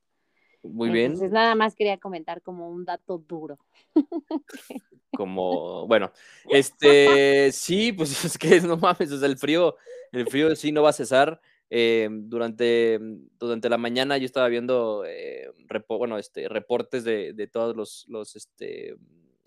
Muy 0.62 0.90
bien. 0.90 1.12
Entonces, 1.12 1.32
nada 1.32 1.54
más 1.54 1.74
quería 1.74 1.98
comentar 1.98 2.40
como 2.40 2.70
un 2.70 2.84
dato 2.84 3.18
duro. 3.18 3.58
como, 5.16 5.86
bueno, 5.86 6.12
este, 6.48 7.50
sí, 7.52 7.92
pues 7.92 8.24
es 8.24 8.38
que 8.38 8.60
no 8.60 8.76
mames, 8.76 9.12
o 9.12 9.18
sea, 9.18 9.28
el 9.28 9.36
frío, 9.36 9.76
el 10.12 10.26
frío 10.26 10.54
sí 10.56 10.72
no 10.72 10.82
va 10.82 10.90
a 10.90 10.94
cesar. 10.94 11.40
Eh, 11.74 12.06
durante, 12.10 12.98
durante 13.38 13.70
la 13.70 13.78
mañana 13.78 14.18
yo 14.18 14.26
estaba 14.26 14.48
viendo 14.48 15.06
eh, 15.06 15.50
bueno, 15.88 16.18
este, 16.18 16.46
reportes 16.46 17.02
de, 17.02 17.32
de 17.32 17.46
todos 17.46 17.74
los, 17.74 18.04
los 18.08 18.36
este, 18.36 18.90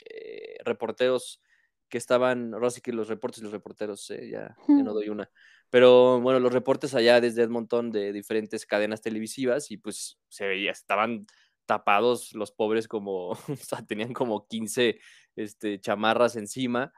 eh, 0.09 0.57
reporteros 0.65 1.39
que 1.87 1.99
estaban, 1.99 2.51
Rosy, 2.51 2.81
que 2.81 2.93
los 2.93 3.09
reportes 3.09 3.41
y 3.41 3.43
los 3.43 3.51
reporteros, 3.51 4.07
ya, 4.07 4.57
ya, 4.67 4.83
no 4.83 4.95
doy 4.95 5.09
una, 5.09 5.29
pero 5.69 6.19
bueno, 6.19 6.39
los 6.39 6.51
reportes 6.51 6.95
allá 6.95 7.21
desde 7.21 7.43
montón 7.51 7.91
de 7.91 8.11
diferentes 8.11 8.65
cadenas 8.65 9.03
televisivas 9.03 9.69
y 9.69 9.77
pues 9.77 10.17
se 10.27 10.47
veía, 10.47 10.71
estaban 10.71 11.27
tapados 11.65 12.33
los 12.33 12.51
pobres 12.51 12.87
como, 12.87 13.29
o 13.49 13.55
sea, 13.59 13.85
tenían 13.85 14.13
como 14.13 14.47
15 14.47 14.99
este, 15.35 15.79
chamarras 15.79 16.35
encima 16.35 16.93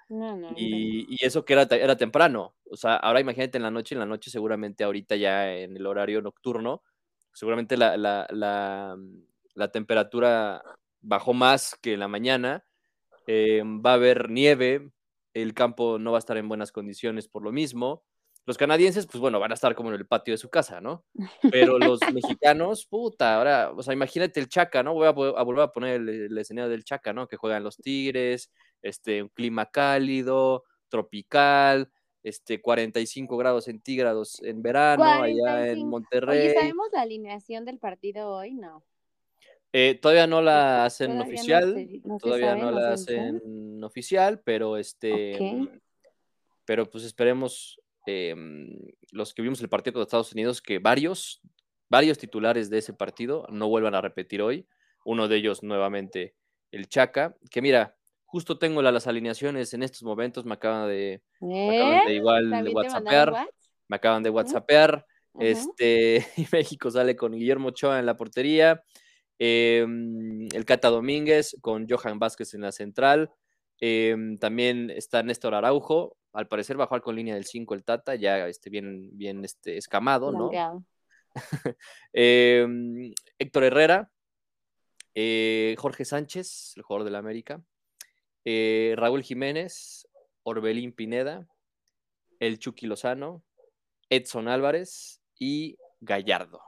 y, 0.56 1.18
eso 1.26 1.46
que 1.46 1.54
era, 1.54 1.64
era 1.64 1.98
temprano, 1.98 2.56
o 2.70 2.78
sea, 2.78 2.96
ahora 2.96 3.20
imagínate 3.20 3.58
en 3.58 3.64
la 3.64 3.72
noche, 3.72 3.96
en 3.96 4.00
la 4.00 4.06
noche 4.06 4.30
seguramente 4.30 4.84
ahorita 4.84 5.16
ya 5.16 5.54
en 5.54 5.76
el 5.76 5.86
horario 5.86 6.22
nocturno, 6.22 6.84
seguramente 7.34 7.78
la, 7.78 7.98
la, 7.98 8.28
la, 8.30 8.98
la 9.54 9.72
temperatura 9.72 10.62
bajó 11.02 11.34
más 11.34 11.76
que 11.82 11.94
en 11.94 12.00
la 12.00 12.08
mañana, 12.08 12.66
eh, 13.28 13.62
va 13.64 13.92
a 13.92 13.96
haber 13.96 14.30
nieve, 14.30 14.92
el 15.34 15.54
campo 15.54 16.00
no 16.00 16.12
va 16.12 16.18
a 16.18 16.20
estar 16.20 16.38
en 16.38 16.48
buenas 16.48 16.72
condiciones 16.72 17.28
por 17.28 17.44
lo 17.44 17.52
mismo. 17.52 18.04
Los 18.48 18.58
canadienses, 18.58 19.06
pues 19.06 19.20
bueno, 19.20 19.42
van 19.42 19.51
a 19.51 19.56
estar 19.56 19.75
como 19.75 19.89
en 19.89 19.96
el 19.96 20.08
patio 20.08 20.34
de 20.34 20.38
su 20.38 20.50
casa, 20.50 20.80
¿no? 20.80 21.04
Pero 21.51 21.77
los 21.77 22.00
mexicanos, 22.13 22.86
puta, 22.86 23.36
ahora, 23.36 23.74
o 23.75 23.84
sea, 23.84 23.94
imagínate 23.94 24.39
el 24.39 24.48
Chaca, 24.48 24.82
¿no? 24.84 24.94
Voy 24.94 25.06
a, 25.06 25.12
volver 25.12 25.63
a 25.66 25.74
poner 25.74 25.96
el, 25.96 26.38
escenario 26.38 26.70
del 26.70 26.86
Chaca, 26.86 27.12
¿no? 27.12 27.27
Que 27.27 27.36
juegan 27.36 27.66
los 27.66 27.75
Tigres, 27.75 28.50
este, 28.82 29.22
un 29.22 29.27
clima 29.27 29.66
cálido, 29.66 30.63
tropical, 30.88 31.92
este, 32.24 32.62
45 32.62 33.36
grados 33.36 33.66
centígrados 33.66 34.42
en 34.42 34.62
verano, 34.62 35.04
allá 35.04 35.68
en 35.68 35.86
Monterrey. 35.86 36.39
Oye, 36.39 36.54
¿sabemos 36.54 36.88
la 36.94 37.01
alineación 37.01 37.66
del 37.66 37.80
partido 37.80 38.30
hoy? 38.30 38.54
No. 38.54 38.82
Eh, 39.74 40.00
todavía 40.01 40.25
no 40.25 40.42
la 40.42 40.86
hacen 40.86 41.20
oficial, 41.20 42.01
todavía 42.22 42.56
no 42.56 42.72
la 42.72 42.94
hacen 42.94 43.84
oficial, 43.84 44.39
pero 44.39 44.77
este, 44.77 45.38
pero 46.63 46.89
pues 46.89 47.04
esperemos 47.04 47.82
Em, 48.10 48.70
los 49.12 49.34
que 49.34 49.42
vimos 49.42 49.60
el 49.60 49.68
partido 49.68 49.96
con 49.96 50.04
Estados 50.04 50.32
Unidos, 50.32 50.62
que 50.62 50.80
varios, 50.80 51.42
varios 51.90 52.18
titulares 52.18 52.70
de 52.70 52.78
ese 52.78 52.94
partido 52.94 53.46
no 53.50 53.68
vuelvan 53.68 53.96
a 53.96 54.02
repetir 54.02 54.42
hoy. 54.42 54.66
Uno 55.04 55.28
de 55.28 55.36
ellos 55.36 55.62
nuevamente 55.62 56.34
el 56.72 56.88
Chaca, 56.88 57.36
que 57.52 57.62
mira, 57.62 57.98
justo 58.26 58.58
tengo 58.58 58.82
las 58.82 59.08
alineaciones 59.08 59.74
en 59.74 59.84
estos 59.84 60.04
momentos, 60.04 60.46
me 60.46 60.54
acaban 60.54 60.88
de, 60.88 61.22
¿Eh? 61.42 62.14
igual 62.14 62.50
de 62.50 62.70
WhatsAppear, 62.70 63.50
me 63.90 63.96
acaban 63.98 64.24
de 64.24 64.30
WhatsAppear, 64.30 65.06
este, 65.40 66.26
y 66.38 66.48
México 66.50 66.90
sale 66.90 67.18
con 67.18 67.34
Guillermo 67.34 67.70
Ochoa 67.70 68.00
en 68.00 68.06
la 68.06 68.16
portería, 68.16 68.84
em, 69.38 70.48
el 70.54 70.64
Cata 70.64 70.90
Domínguez 70.90 71.58
con 71.60 71.88
Johan 71.90 72.20
Vázquez 72.20 72.54
en 72.54 72.62
la 72.62 72.72
central, 72.72 73.32
em, 73.82 74.38
también 74.38 74.92
está 74.92 75.24
Néstor 75.24 75.56
Araujo, 75.56 76.17
al 76.34 76.48
parecer 76.48 76.76
jugar 76.76 77.02
con 77.02 77.16
línea 77.16 77.36
del 77.36 77.46
5 77.46 77.74
el 77.74 77.84
Tata, 77.84 78.16
ya 78.16 78.48
este, 78.48 78.70
bien, 78.70 79.10
bien 79.18 79.44
este, 79.44 79.78
escamado, 79.78 80.32
¿no? 80.32 80.52
Em, 82.14 83.14
Héctor 83.38 83.64
Herrera, 83.64 84.12
eh, 85.14 85.76
Jorge 85.78 86.06
Sánchez, 86.06 86.74
el 86.78 86.84
jugador 86.84 87.06
del 87.06 87.16
América, 87.16 87.62
eh, 88.46 88.96
Raúl 88.98 89.24
Jiménez, 89.24 90.08
Orbelín 90.44 90.94
Pineda, 90.94 91.48
el 92.40 92.60
Chucky 92.60 92.88
Lozano, 92.88 93.44
Edson 94.10 94.48
Álvarez 94.48 95.22
y 95.38 95.78
Gallardo. 96.00 96.62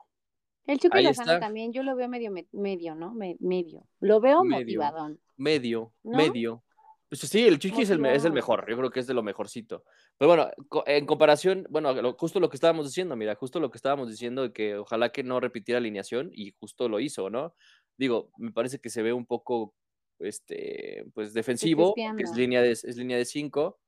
El 0.66 0.80
Chucky 0.80 1.02
Lozano 1.02 1.40
también, 1.40 1.74
yo 1.74 1.82
lo 1.84 1.96
veo 1.96 2.08
medio, 2.08 2.32
medio, 2.52 2.96
¿no? 2.96 3.14
medio. 3.14 3.88
Lo 4.00 4.20
veo 4.20 4.44
medio, 4.44 4.60
motivadón. 4.60 5.20
Medio, 5.38 5.94
medio. 6.04 6.64
Pues 7.10 7.22
sí, 7.22 7.48
el 7.48 7.58
Chiqui 7.58 7.82
es 7.82 7.90
el, 7.90 8.06
es 8.06 8.24
el, 8.24 8.34
mejor, 8.34 8.70
yo 8.70 8.78
creo 8.78 8.92
que 8.92 9.00
es 9.00 9.08
de 9.08 9.16
lo 9.16 9.24
mejorcito. 9.24 9.84
Pero 10.16 10.30
bueno, 10.30 10.52
en 10.86 11.08
comparación, 11.08 11.66
bueno, 11.72 12.14
justo 12.14 12.40
lo 12.40 12.50
que 12.50 12.56
estábamos 12.56 12.86
diciendo, 12.86 13.16
mira, 13.16 13.34
justo 13.34 13.60
lo 13.60 13.72
que 13.72 13.80
estábamos 13.80 14.10
diciendo 14.12 14.44
de 14.44 14.54
que 14.54 14.76
ojalá 14.76 15.10
que 15.10 15.24
no 15.24 15.40
repitiera 15.40 15.80
alineación 15.80 16.30
y 16.32 16.52
justo 16.60 16.88
lo 16.88 17.00
hizo, 17.00 17.32
¿no? 17.32 17.56
Digo, 17.98 18.32
me 18.38 18.52
parece 18.52 18.80
que 18.80 18.92
se 18.92 19.02
ve 19.02 19.12
un 19.12 19.26
poco, 19.26 19.74
este, 20.20 21.04
pues 21.16 21.34
defensivo, 21.34 21.96
que 21.96 22.24
es 22.24 22.36
línea 22.36 22.62
de, 22.62 22.72
es 22.72 22.96
línea 22.96 23.18
de 23.18 23.26
cinco, 23.26 23.80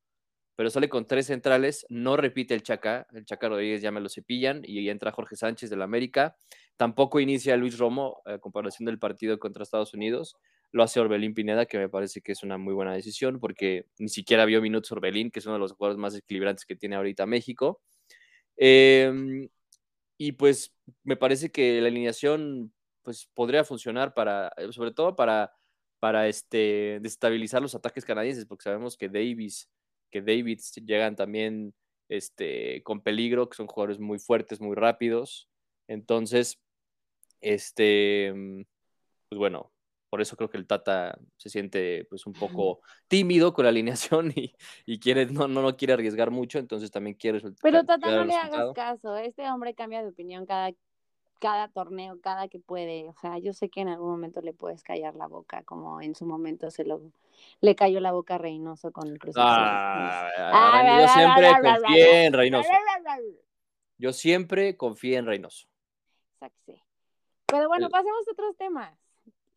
pero 0.56 0.72
sale 0.72 0.90
con 0.90 1.06
tres 1.06 1.28
centrales, 1.28 1.86
no 1.90 2.18
repite 2.18 2.56
el 2.56 2.64
Chaca, 2.64 3.06
el 3.14 3.26
Chaca 3.26 3.50
Rodríguez 3.50 3.84
ya 3.84 3.92
me 3.92 4.02
lo 4.02 4.10
cepillan 4.10 4.62
y 4.64 4.90
entra 4.90 5.12
Jorge 5.12 5.36
Sánchez 5.36 5.70
del 5.70 5.84
América, 5.84 6.38
tampoco 6.76 7.20
inicia 7.20 7.56
Luis 7.56 7.78
Romo, 7.78 8.24
a 8.26 8.40
comparación 8.40 8.88
del 8.88 8.98
partido 8.98 9.38
contra 9.38 9.62
Estados 9.62 9.94
Unidos, 9.94 10.38
lo 10.72 10.84
hace 10.84 11.00
Orbelín 11.00 11.34
Pineda, 11.34 11.66
que 11.66 11.78
me 11.78 11.90
parece 11.90 12.22
que 12.22 12.32
es 12.32 12.44
una 12.44 12.58
muy 12.58 12.74
buena 12.74 12.94
decisión, 12.94 13.40
porque 13.40 13.86
ni 14.00 14.10
siquiera 14.10 14.46
vio 14.46 14.62
minutos 14.62 14.92
Orbelín, 14.92 15.32
que 15.32 15.40
es 15.40 15.46
uno 15.46 15.56
de 15.56 15.60
los 15.60 15.74
jugadores 15.74 16.00
más 16.00 16.16
equilibrantes 16.16 16.66
que 16.66 16.76
tiene 16.76 16.96
ahorita 16.96 17.26
México. 17.26 17.82
Em, 18.58 19.50
y 20.18 20.34
pues 20.34 20.74
me 21.04 21.18
parece 21.18 21.52
que 21.52 21.82
la 21.82 21.88
alineación 21.88 22.74
pues 23.04 23.28
podría 23.34 23.64
funcionar 23.64 24.14
para, 24.14 24.54
eh, 24.58 24.72
sobre 24.72 24.92
todo 24.92 25.16
para, 25.16 25.52
para 26.00 26.28
este, 26.28 27.00
destabilizar 27.02 27.62
los 27.62 27.76
ataques 27.76 28.06
canadienses, 28.06 28.46
porque 28.46 28.64
sabemos 28.64 28.98
que 28.98 29.10
Davis, 29.10 29.70
que 30.12 30.22
Davids 30.22 30.74
llegan 30.86 31.16
también 31.16 31.74
este, 32.10 32.84
con 32.84 33.02
peligro, 33.02 33.50
que 33.50 33.56
son 33.58 33.68
jugadores 33.68 34.00
muy 34.00 34.20
fuertes, 34.20 34.62
muy 34.62 34.76
rápidos. 34.76 35.50
Entonces, 35.88 36.60
este, 37.42 38.34
pues 39.30 39.40
bueno, 39.40 39.72
por 40.12 40.22
eso 40.22 40.36
creo 40.36 40.50
que 40.50 40.58
el 40.58 40.68
Tata 40.68 41.18
se 41.38 41.50
siente 41.50 42.06
pues 42.10 42.26
un 42.26 42.34
poco 42.34 42.82
tímido 43.08 43.54
con 43.54 43.64
la 43.64 43.70
alineación 43.70 44.34
y, 44.36 44.54
y 44.86 45.00
quiere, 45.00 45.26
no, 45.28 45.48
no, 45.48 45.62
no, 45.62 45.78
quiere 45.78 45.94
arriesgar 45.94 46.32
mucho, 46.32 46.60
entonces 46.60 46.92
también 46.92 47.16
quiere 47.16 47.42
Pero 47.62 47.86
Tata, 47.86 48.12
no 48.12 48.26
le 48.26 48.36
hagas 48.36 48.74
caso, 48.74 49.16
este 49.16 49.50
hombre 49.50 49.74
cambia 49.74 50.04
de 50.04 50.10
opinión 50.10 50.46
cada, 50.46 50.72
cada 51.40 51.70
torneo, 51.70 52.20
cada 52.22 52.50
que 52.50 52.60
puede, 52.60 53.08
o 53.08 53.16
sea, 53.22 53.38
yo 53.38 53.54
sé 53.54 53.70
que 53.70 53.80
en 53.80 53.88
algún 53.88 54.10
momento 54.10 54.42
le 54.42 54.52
puedes 54.52 54.84
callar 54.84 55.16
la 55.16 55.28
boca, 55.28 55.64
como 55.64 56.02
en 56.02 56.14
su 56.14 56.26
momento 56.26 56.70
se 56.72 56.84
lo 56.84 57.14
le 57.62 57.74
cayó 57.76 58.02
la 58.02 58.12
boca 58.12 58.36
a 58.36 58.38
Reynoso 58.38 58.92
con 58.92 59.08
el 59.08 59.18
Cruz 59.18 59.34
yo 59.34 61.08
siempre 61.08 61.54
confié 61.62 62.26
en 62.26 62.34
Reynoso. 62.34 62.70
Yo 63.98 64.14
siempre 64.14 64.76
confié 64.76 65.18
en 65.18 65.26
Reynoso. 65.26 65.68
Exacto. 66.34 66.74
Pero 67.46 67.70
bueno, 67.70 67.90
pasemos 67.90 68.28
a 68.28 68.32
otros 68.32 68.58
temas. 68.58 68.94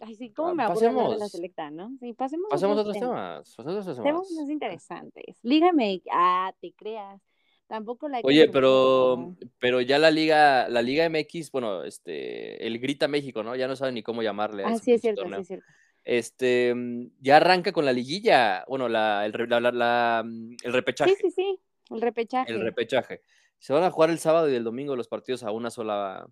Ay, 0.00 0.14
sí, 0.16 0.30
¿cómo 0.32 0.54
me 0.54 0.64
aburro 0.64 1.12
de 1.12 1.18
la 1.18 1.28
selecta, 1.28 1.70
no? 1.70 1.92
Sí, 2.00 2.12
pasemos, 2.12 2.48
pasemos 2.50 2.76
a 2.76 2.80
otros 2.80 2.98
temas. 2.98 3.54
Pasemos 3.56 3.86
a 3.86 3.90
otros 3.90 4.04
temas. 4.04 4.32
más 4.32 4.50
interesantes. 4.50 5.38
Lígame, 5.42 6.02
ah, 6.10 6.52
te 6.60 6.72
creas. 6.72 7.20
Tampoco 7.66 8.08
la 8.08 8.20
Oye, 8.22 8.48
pero, 8.48 9.34
pero 9.58 9.80
ya 9.80 9.98
la 9.98 10.10
liga, 10.10 10.68
la 10.68 10.82
Liga 10.82 11.08
MX, 11.08 11.50
bueno, 11.50 11.82
este, 11.84 12.66
el 12.66 12.78
Grita 12.78 13.08
México, 13.08 13.42
¿no? 13.42 13.56
Ya 13.56 13.66
no 13.66 13.74
saben 13.74 13.94
ni 13.94 14.02
cómo 14.02 14.22
llamarle. 14.22 14.64
Ah, 14.66 14.76
sí, 14.76 14.92
es 14.92 15.00
cierto, 15.00 15.24
sí, 15.26 15.32
es 15.40 15.46
cierto. 15.46 15.66
Este, 16.04 16.74
mm, 16.74 17.12
ya 17.20 17.38
arranca 17.38 17.72
con 17.72 17.86
la 17.86 17.92
liguilla, 17.92 18.64
bueno, 18.68 18.90
la, 18.90 19.24
el, 19.24 19.32
la, 19.48 20.22
mm, 20.24 20.56
el 20.62 20.72
repechaje. 20.74 21.14
Sí, 21.14 21.22
sí, 21.22 21.30
sí, 21.30 21.60
el 21.90 22.02
repechaje. 22.02 22.52
El 22.52 22.60
repechaje. 22.60 23.22
Se 23.58 23.72
van 23.72 23.82
a 23.82 23.90
jugar 23.90 24.10
el 24.10 24.18
sábado 24.18 24.50
y 24.50 24.54
el 24.54 24.64
domingo 24.64 24.94
los 24.94 25.08
partidos 25.08 25.42
a 25.42 25.50
una 25.50 25.70
sola, 25.70 26.28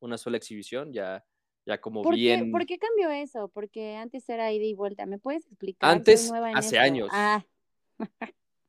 una 0.00 0.18
sola 0.18 0.36
exhibición, 0.36 0.92
ya 0.92 1.24
ya 1.66 1.80
como 1.80 2.02
¿Por 2.02 2.14
bien. 2.14 2.46
Qué, 2.46 2.50
¿Por 2.50 2.66
qué 2.66 2.78
cambió 2.78 3.10
eso? 3.10 3.48
Porque 3.48 3.96
antes 3.96 4.28
era 4.28 4.52
ida 4.52 4.64
y 4.64 4.74
vuelta. 4.74 5.06
¿Me 5.06 5.18
puedes 5.18 5.46
explicar? 5.46 5.90
Antes, 5.94 6.32
hace 6.54 6.78
años. 6.78 7.08
Ah. 7.12 7.44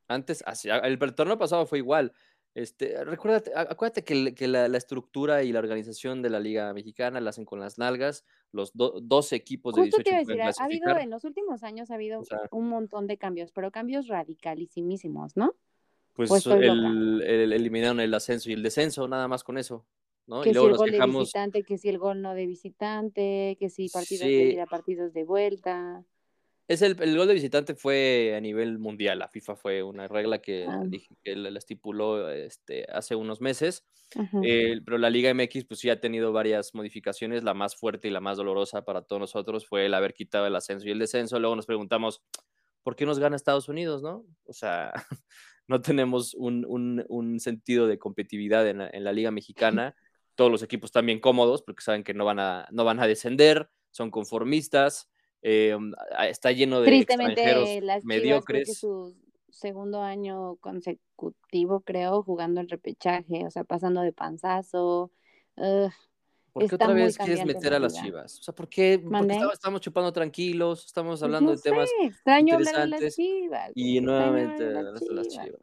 antes, 0.08 0.44
hace, 0.46 0.70
el, 0.70 1.00
torneo 1.16 1.38
pasado 1.38 1.66
fue 1.66 1.80
igual. 1.80 2.14
Este, 2.54 3.04
recuérdate, 3.04 3.52
acuérdate 3.54 4.06
que, 4.06 4.34
que 4.34 4.48
la, 4.48 4.70
la, 4.70 4.78
estructura 4.78 5.44
y 5.44 5.52
la 5.52 5.60
organización 5.60 6.22
de 6.22 6.30
la 6.30 6.40
Liga 6.40 6.74
Mexicana 6.74 7.20
la 7.20 7.32
hacen 7.32 7.44
con 7.44 7.60
las 7.60 7.78
nalgas, 7.78 8.24
los 8.54 8.72
do, 8.74 9.02
dos 9.02 9.34
equipos 9.34 9.76
de 9.76 9.82
Justo 9.82 9.98
18 9.98 10.10
te 10.10 10.34
decir, 10.34 10.42
ha 10.42 10.64
habido, 10.64 10.98
en 10.98 11.10
los 11.10 11.26
últimos 11.26 11.64
años 11.64 11.92
ha 11.92 11.96
habido 11.96 12.22
un 12.52 12.70
montón 12.70 13.08
de 13.08 13.18
cambios, 13.18 13.52
pero 13.52 13.72
cambios 13.72 14.08
radicalísimos, 14.08 15.36
¿no? 15.36 15.54
Pues, 16.14 16.30
pues 16.30 16.46
el, 16.46 17.22
el, 17.22 17.52
eliminaron 17.52 18.00
el 18.00 18.14
ascenso 18.14 18.50
y 18.50 18.54
el 18.54 18.64
descenso, 18.64 19.06
nada 19.10 19.28
más 19.28 19.44
con 19.44 19.58
eso. 19.58 19.86
Que 20.44 20.54
si 20.54 20.60
el 20.60 20.76
gol 20.76 20.92
de 20.92 21.06
visitante, 21.06 21.64
que 21.64 21.78
si 21.78 21.90
el 21.90 22.00
gol 22.00 22.22
no 22.22 22.34
de 22.34 22.48
visitante, 22.48 23.58
que 23.60 23.70
si 23.70 23.90
partidos 23.90 24.26
de 24.26 24.54
ida, 24.54 24.66
partidos 24.66 25.14
de 25.14 25.24
vuelta. 25.24 26.04
Es 26.68 26.82
el, 26.82 27.00
el, 27.00 27.16
gol 27.16 27.28
de 27.28 27.36
visitante 27.36 27.76
fue 27.76 28.34
a 28.36 28.42
nivel 28.42 28.80
mundial. 28.80 29.20
La 29.20 29.28
FIFA 29.28 29.56
fue 29.56 29.84
una 29.84 30.08
regla 30.08 30.40
que, 30.40 30.66
ah. 30.68 30.82
que 31.24 31.36
la, 31.36 31.56
estipuló 31.60 32.28
este, 32.32 32.86
hace 32.92 33.16
unos 33.16 33.40
meses. 33.40 33.86
Eh, 34.44 34.82
pero 34.84 34.98
la 34.98 35.10
Liga 35.10 35.32
MX 35.34 35.66
pues 35.66 35.80
sí 35.80 35.90
ha 35.90 36.00
tenido 36.00 36.32
varias 36.34 36.74
modificaciones. 36.74 37.44
La 37.44 37.54
más 37.54 37.76
fuerte 37.76 38.08
y 38.08 38.12
la 38.12 38.20
más 38.20 38.38
dolorosa 38.38 38.84
para 38.84 39.04
todos 39.04 39.20
nosotros 39.20 39.68
fue 39.68 39.86
el 39.86 39.94
haber 39.94 40.16
quitado 40.16 40.48
el 40.48 40.56
ascenso 40.56 40.88
y 40.88 40.92
el 40.92 41.00
descenso. 41.00 41.40
Luego 41.40 41.56
nos 41.56 41.68
preguntamos, 41.68 42.24
¿por 42.82 42.96
qué 42.96 43.06
nos 43.06 43.20
gana 43.20 43.36
Estados 43.36 43.70
Unidos? 43.70 44.02
¿no? 44.02 44.26
O 44.46 44.54
sea, 44.54 44.92
no 45.68 45.82
tenemos 45.82 46.34
un, 46.34 46.66
un, 46.68 47.06
un 47.10 47.40
sentido 47.40 47.86
de 47.86 48.00
competitividad 48.00 48.68
en 48.68 48.82
en 48.82 49.04
la 49.04 49.14
Liga 49.14 49.30
Mexicana 49.32 49.96
todos 50.36 50.52
los 50.52 50.64
equipos 50.64 50.90
están 50.90 51.06
bien 51.06 51.20
cómodos 51.20 51.62
porque 51.62 51.84
saben 51.84 52.04
que 52.04 52.14
no 52.14 52.26
van 52.26 52.40
a, 52.40 52.68
no 52.72 52.84
van 52.84 53.00
a 53.00 53.08
descender, 53.08 53.70
son 53.92 54.12
conformistas, 54.12 55.10
eh, 55.42 55.78
está 56.30 56.52
lleno 56.52 56.82
de 56.82 56.98
extranjeros 56.98 57.70
mediocres. 58.04 58.78
su 58.78 59.16
segundo 59.50 60.02
año 60.02 60.58
consecutivo, 60.58 61.82
creo, 61.82 62.24
jugando 62.24 62.62
el 62.62 62.70
repechaje, 62.70 63.46
o 63.46 63.52
sea, 63.52 63.64
pasando 63.64 64.02
de 64.02 64.12
panzazo. 64.12 65.12
¿Por 66.52 66.70
qué 66.70 66.76
otra 66.76 66.94
vez 66.94 67.18
quieres 67.18 67.46
meter 67.46 67.74
a 67.74 67.80
las 67.80 68.02
chivas? 68.02 68.40
O 68.40 68.44
sea, 68.44 68.56
¿por 68.56 68.70
qué? 68.70 68.98
Porque 68.98 69.38
estamos, 69.54 69.82
chupando 69.82 70.12
tranquilos, 70.12 70.86
estamos 70.86 71.20
pues 71.20 71.24
hablando 71.24 71.52
de 71.52 71.62
temas 71.62 71.90
extraño 72.02 72.54
interesantes. 72.54 73.02
Las 73.02 73.16
chivas, 73.16 73.72
y 73.76 74.02
nuevamente 74.02 74.72
las, 74.72 75.02
las 75.02 75.28
chivas. 75.28 75.60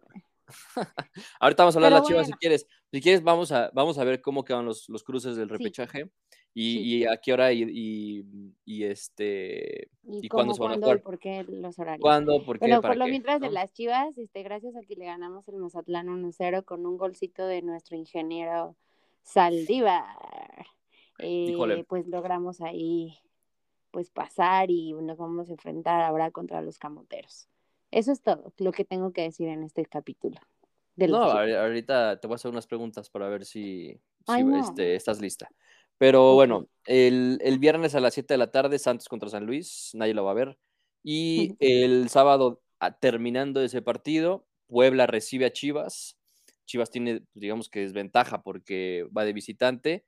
Ahorita 1.40 1.62
vamos 1.62 1.74
a 1.74 1.78
hablar 1.78 1.92
de 1.92 1.98
las 1.98 2.06
chivas 2.08 2.26
si 2.26 2.32
quieres. 2.34 2.66
Si 2.92 3.00
quieres, 3.00 3.22
vamos 3.22 3.50
a, 3.52 3.70
vamos 3.72 3.96
a 3.98 4.04
ver 4.04 4.20
cómo 4.20 4.44
quedan 4.44 4.66
los, 4.66 4.88
los 4.88 5.02
cruces 5.02 5.34
del 5.36 5.48
repechaje. 5.48 6.10
¿Y, 6.54 6.72
Sí. 6.74 6.80
y 6.98 7.04
a 7.06 7.16
qué 7.16 7.32
hora 7.32 7.50
y, 7.50 7.62
y- 7.66 8.52
y, 8.66 8.84
este 8.84 9.88
¿Y, 10.02 10.28
cómo, 10.28 10.52
cuándo 10.52 10.54
se 10.54 10.60
van 10.60 10.68
a 10.68 10.74
cuándo 10.74 10.86
jugar? 10.86 11.02
por 11.02 11.18
qué 11.18 11.44
los 11.48 11.78
horarios? 11.78 12.02
¿Cuándo? 12.02 12.44
¿Por 12.44 12.58
qué? 12.58 12.66
Bueno, 12.66 12.82
¿Para 12.82 12.92
por 12.92 12.98
lo 12.98 13.04
qué? 13.06 13.10
mientras 13.12 13.40
de 13.40 13.50
las 13.50 13.72
Chivas, 13.72 14.18
este, 14.18 14.42
gracias 14.42 14.76
a 14.76 14.82
que 14.82 14.94
le 14.96 15.06
ganamos 15.06 15.48
el 15.48 15.56
Mazatlán 15.56 16.08
1-0 16.08 16.62
con 16.66 16.84
un 16.84 16.98
golcito 16.98 17.46
de 17.46 17.62
nuestro 17.62 17.96
ingeniero 17.96 18.76
Saldívar, 19.22 20.04
eh, 21.20 21.84
pues 21.88 22.06
logramos 22.08 22.60
ahí 22.60 23.14
pues 23.90 24.10
pasar 24.10 24.70
y 24.70 24.92
nos 24.92 25.16
vamos 25.16 25.48
a 25.48 25.52
enfrentar 25.52 26.02
ahora 26.02 26.30
contra 26.30 26.60
los 26.60 26.78
camoteros. 26.78 27.48
Eso 27.90 28.12
es 28.12 28.20
todo 28.20 28.52
lo 28.58 28.72
que 28.72 28.84
tengo 28.84 29.12
que 29.14 29.22
decir 29.22 29.48
en 29.48 29.62
este 29.62 29.86
capítulo. 29.86 30.38
De 30.96 31.08
No, 31.08 31.22
ahorita 31.22 32.20
te 32.20 32.26
voy 32.26 32.34
a 32.34 32.36
hacer 32.36 32.50
unas 32.50 32.66
preguntas 32.66 33.08
para 33.10 33.28
ver 33.28 33.44
si, 33.44 33.98
Ay, 34.26 34.42
si, 34.42 34.48
no. 34.48 34.58
este, 34.58 34.94
estás 34.94 35.20
lista. 35.20 35.48
Pero 35.98 36.34
bueno, 36.34 36.66
el, 36.86 37.38
el 37.42 37.58
viernes 37.58 37.94
a 37.94 38.00
las 38.00 38.14
7 38.14 38.34
de 38.34 38.38
la 38.38 38.50
tarde, 38.50 38.78
Santos 38.78 39.08
contra 39.08 39.28
San 39.28 39.46
Luis, 39.46 39.90
nadie 39.94 40.14
lo 40.14 40.24
va 40.24 40.32
a 40.32 40.34
ver. 40.34 40.58
Y 41.02 41.54
el 41.60 42.08
sábado, 42.08 42.60
a- 42.80 42.96
terminando 42.98 43.60
ese 43.62 43.82
partido, 43.82 44.46
Puebla 44.66 45.06
recibe 45.06 45.46
a 45.46 45.52
Chivas. 45.52 46.18
Chivas 46.64 46.90
tiene, 46.90 47.22
digamos 47.34 47.68
que 47.68 47.80
desventaja 47.80 48.42
porque 48.42 49.06
va 49.16 49.24
de 49.24 49.32
visitante. 49.32 50.04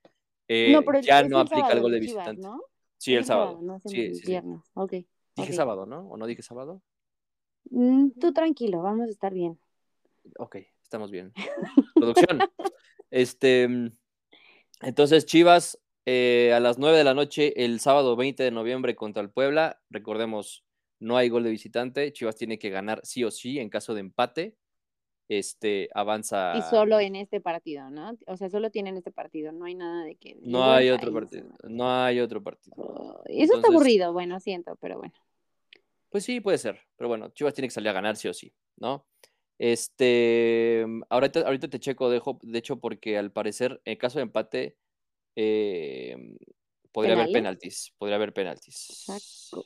Eh, 0.47 0.71
no, 0.73 0.83
pero 0.83 0.99
el- 0.99 1.05
ya 1.05 1.23
no 1.23 1.39
aplica 1.39 1.61
sábado 1.67 1.75
el 1.77 1.81
gol 1.81 1.91
de 1.93 1.99
Chivas, 2.01 2.25
visitante. 2.25 2.41
¿no? 2.41 2.61
Sí, 2.97 3.13
el 3.15 3.25
sábado. 3.25 3.59
no 3.61 3.75
es 3.75 3.85
el 3.85 3.91
Sí, 3.91 4.15
sí, 4.15 4.21
sí. 4.21 4.27
viernes. 4.27 4.61
Ok. 4.73 4.93
Dije 5.37 5.53
sábado, 5.53 5.85
¿no? 5.85 6.07
¿O 6.09 6.17
no 6.17 6.25
dije 6.27 6.41
sábado? 6.41 6.81
Mm, 7.69 8.11
tú 8.19 8.31
tranquilo, 8.33 8.81
vamos 8.81 9.07
a 9.07 9.11
estar 9.11 9.33
bien. 9.33 9.59
Ok, 10.39 10.57
estamos 10.85 11.11
bien. 11.11 11.33
Producción. 11.95 12.39
Este, 13.11 13.65
mm, 13.67 13.91
entonces, 14.81 15.25
Chivas, 15.25 15.79
eh, 16.05 16.51
a 16.53 16.59
las 16.59 16.77
9 16.77 16.97
de 16.97 17.03
la 17.03 17.13
noche, 17.13 17.63
el 17.63 17.79
sábado 17.79 18.17
20 18.17 18.43
de 18.43 18.51
noviembre 18.51 18.95
contra 18.95 19.21
el 19.21 19.29
Puebla. 19.29 19.79
Recordemos, 19.89 20.65
no 20.99 21.15
hay 21.15 21.29
gol 21.29 21.43
de 21.43 21.51
visitante. 21.51 22.11
Chivas 22.11 22.35
tiene 22.35 22.59
que 22.59 22.71
ganar 22.71 22.99
sí 23.03 23.23
o 23.23 23.31
sí. 23.31 23.59
En 23.59 23.69
caso 23.69 23.93
de 23.93 24.01
empate, 24.01 24.57
este, 25.29 25.87
avanza. 25.93 26.57
Y 26.57 26.61
solo 26.63 26.99
en 26.99 27.15
este 27.15 27.39
partido, 27.39 27.89
¿no? 27.89 28.17
O 28.27 28.35
sea, 28.35 28.49
solo 28.49 28.69
tienen 28.69 28.97
este 28.97 29.11
partido, 29.11 29.51
no 29.51 29.65
hay 29.65 29.75
nada 29.75 30.03
de 30.03 30.15
que... 30.15 30.37
No 30.41 30.65
hay 30.65 30.89
otro 30.89 31.13
partido. 31.13 31.47
No 31.63 31.89
hay 31.89 32.19
otro 32.19 32.43
partido. 32.43 33.23
Eso 33.25 33.55
está 33.55 33.67
aburrido, 33.69 34.13
bueno, 34.13 34.39
siento, 34.39 34.75
pero 34.81 34.97
bueno. 34.97 35.15
Pues 36.09 36.25
sí, 36.25 36.41
puede 36.41 36.57
ser. 36.57 36.79
Pero 36.95 37.07
bueno, 37.07 37.29
Chivas 37.29 37.53
tiene 37.53 37.67
que 37.67 37.73
salir 37.73 37.89
a 37.89 37.93
ganar 37.93 38.15
sí 38.17 38.27
o 38.27 38.33
sí, 38.33 38.53
¿no? 38.77 39.05
Este, 39.57 40.83
mm, 40.85 41.03
ahorita, 41.09 41.41
ahorita 41.41 41.69
te 41.69 41.79
checo, 41.79 42.09
dejo, 42.09 42.39
de 42.41 42.59
hecho, 42.59 42.79
porque 42.79 43.17
al 43.17 43.31
parecer, 43.31 43.81
en 43.85 43.97
caso 43.97 44.19
de 44.19 44.23
empate, 44.23 44.77
eh, 45.35 46.37
podría 46.91 47.13
haber 47.13 47.31
penaltis. 47.31 47.93
Podría 47.97 48.15
haber 48.15 48.33
penaltis. 48.33 49.05
Saco. 49.05 49.65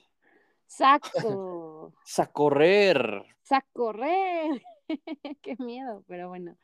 Saco. 0.67 1.93
¡A 2.17 2.25
correr! 2.27 3.24
Saco 3.41 3.67
correr. 3.74 4.62
Qué 5.41 5.55
miedo, 5.60 6.03
pero 6.08 6.29
bueno. 6.29 6.58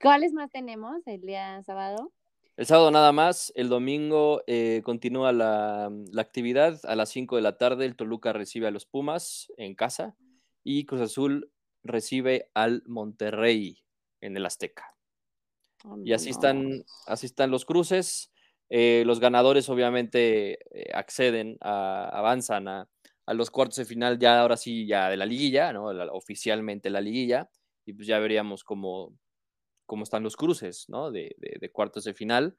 ¿Cuáles 0.00 0.32
más 0.32 0.50
tenemos 0.50 1.06
el 1.06 1.20
día 1.22 1.62
sábado? 1.62 2.12
El 2.56 2.66
sábado 2.66 2.90
nada 2.90 3.12
más, 3.12 3.52
el 3.54 3.68
domingo 3.68 4.42
eh, 4.46 4.82
continúa 4.84 5.32
la, 5.32 5.90
la 6.12 6.22
actividad. 6.22 6.78
A 6.84 6.96
las 6.96 7.10
5 7.10 7.36
de 7.36 7.42
la 7.42 7.56
tarde, 7.56 7.86
el 7.86 7.96
Toluca 7.96 8.32
recibe 8.32 8.66
a 8.66 8.70
los 8.70 8.86
Pumas 8.86 9.52
en 9.56 9.74
casa 9.74 10.14
y 10.62 10.84
Cruz 10.84 11.00
Azul 11.00 11.50
recibe 11.82 12.50
al 12.54 12.82
Monterrey 12.86 13.82
en 14.20 14.36
el 14.36 14.46
Azteca. 14.46 14.96
Y 16.04 16.12
así 16.12 16.30
están, 16.30 16.84
así 17.06 17.26
están 17.26 17.50
los 17.50 17.64
cruces. 17.64 18.30
Eh, 18.68 19.02
los 19.06 19.18
ganadores 19.18 19.68
obviamente 19.68 20.58
eh, 20.78 20.92
acceden, 20.94 21.56
a, 21.60 22.08
avanzan 22.12 22.68
a, 22.68 22.88
a, 23.26 23.34
los 23.34 23.50
cuartos 23.50 23.76
de 23.76 23.84
final 23.84 24.18
ya 24.18 24.40
ahora 24.40 24.56
sí, 24.56 24.86
ya 24.86 25.08
de 25.08 25.16
la 25.16 25.26
liguilla, 25.26 25.72
¿no? 25.72 25.92
La, 25.92 26.12
oficialmente 26.12 26.90
la 26.90 27.00
liguilla. 27.00 27.50
Y 27.86 27.94
pues 27.94 28.06
ya 28.06 28.18
veríamos 28.18 28.62
cómo, 28.62 29.16
cómo 29.86 30.04
están 30.04 30.22
los 30.22 30.36
cruces, 30.36 30.84
¿no? 30.88 31.10
De, 31.10 31.34
de, 31.38 31.56
de, 31.60 31.72
cuartos 31.72 32.04
de 32.04 32.14
final. 32.14 32.56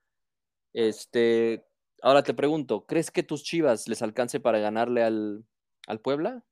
Este, 0.73 1.63
ahora 2.01 2.23
te 2.23 2.33
pregunto, 2.33 2.85
¿crees 2.85 3.11
que 3.11 3.23
tus 3.23 3.43
Chivas 3.43 3.87
les 3.87 4.01
alcance 4.01 4.39
para 4.39 4.59
ganarle 4.59 5.03
al, 5.03 5.45
al 5.87 5.99
Puebla? 6.01 6.43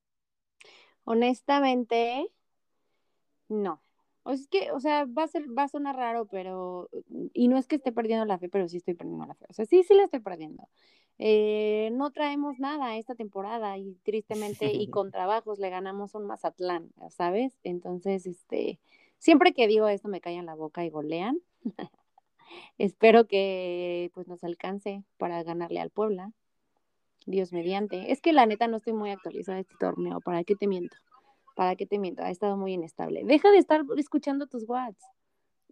Honestamente, 1.03 2.29
no. 3.49 3.81
O 4.23 4.31
es 4.31 4.47
que, 4.47 4.71
o 4.71 4.79
sea, 4.79 5.05
va 5.05 5.23
a 5.23 5.27
ser, 5.27 5.45
va 5.57 5.63
a 5.63 5.67
sonar 5.67 5.95
raro, 5.95 6.27
pero, 6.27 6.89
y 7.33 7.47
no 7.47 7.57
es 7.57 7.67
que 7.67 7.77
esté 7.77 7.91
perdiendo 7.91 8.25
la 8.25 8.37
fe, 8.37 8.49
pero 8.49 8.67
sí 8.67 8.77
estoy 8.77 8.93
perdiendo 8.93 9.25
la 9.25 9.35
fe. 9.35 9.45
O 9.49 9.53
sea, 9.53 9.65
sí, 9.65 9.83
sí 9.83 9.93
la 9.93 10.03
estoy 10.03 10.19
perdiendo. 10.19 10.67
Eh, 11.17 11.89
no 11.93 12.11
traemos 12.11 12.59
nada 12.59 12.95
esta 12.97 13.15
temporada 13.15 13.77
y 13.77 13.95
tristemente 14.03 14.71
y 14.71 14.87
con 14.91 15.11
trabajos 15.11 15.59
le 15.59 15.69
ganamos 15.69 16.15
un 16.15 16.25
Mazatlán, 16.25 16.91
¿sabes? 17.09 17.57
Entonces, 17.63 18.25
este, 18.25 18.79
siempre 19.17 19.53
que 19.53 19.67
digo 19.67 19.87
esto 19.89 20.07
me 20.07 20.21
callan 20.21 20.45
la 20.45 20.55
boca 20.55 20.85
y 20.85 20.89
golean. 20.89 21.39
Espero 22.77 23.27
que 23.27 24.11
pues 24.13 24.27
nos 24.27 24.43
alcance 24.43 25.03
para 25.17 25.43
ganarle 25.43 25.81
al 25.81 25.91
Puebla. 25.91 26.31
Dios 27.25 27.51
mediante. 27.51 28.11
Es 28.11 28.21
que 28.21 28.33
la 28.33 28.45
neta 28.45 28.67
no 28.67 28.77
estoy 28.77 28.93
muy 28.93 29.11
actualizada 29.11 29.57
de 29.57 29.61
este 29.61 29.75
torneo, 29.79 30.19
¿para 30.21 30.43
qué 30.43 30.55
te 30.55 30.67
miento? 30.67 30.95
¿Para 31.59 31.75
qué 31.75 31.85
te 31.85 31.99
miento? 31.99 32.23
Ha 32.23 32.31
estado 32.31 32.55
muy 32.55 32.71
inestable. 32.71 33.21
Deja 33.25 33.51
de 33.51 33.57
estar 33.57 33.83
escuchando 33.97 34.47
tus 34.47 34.63
watts. 34.63 35.03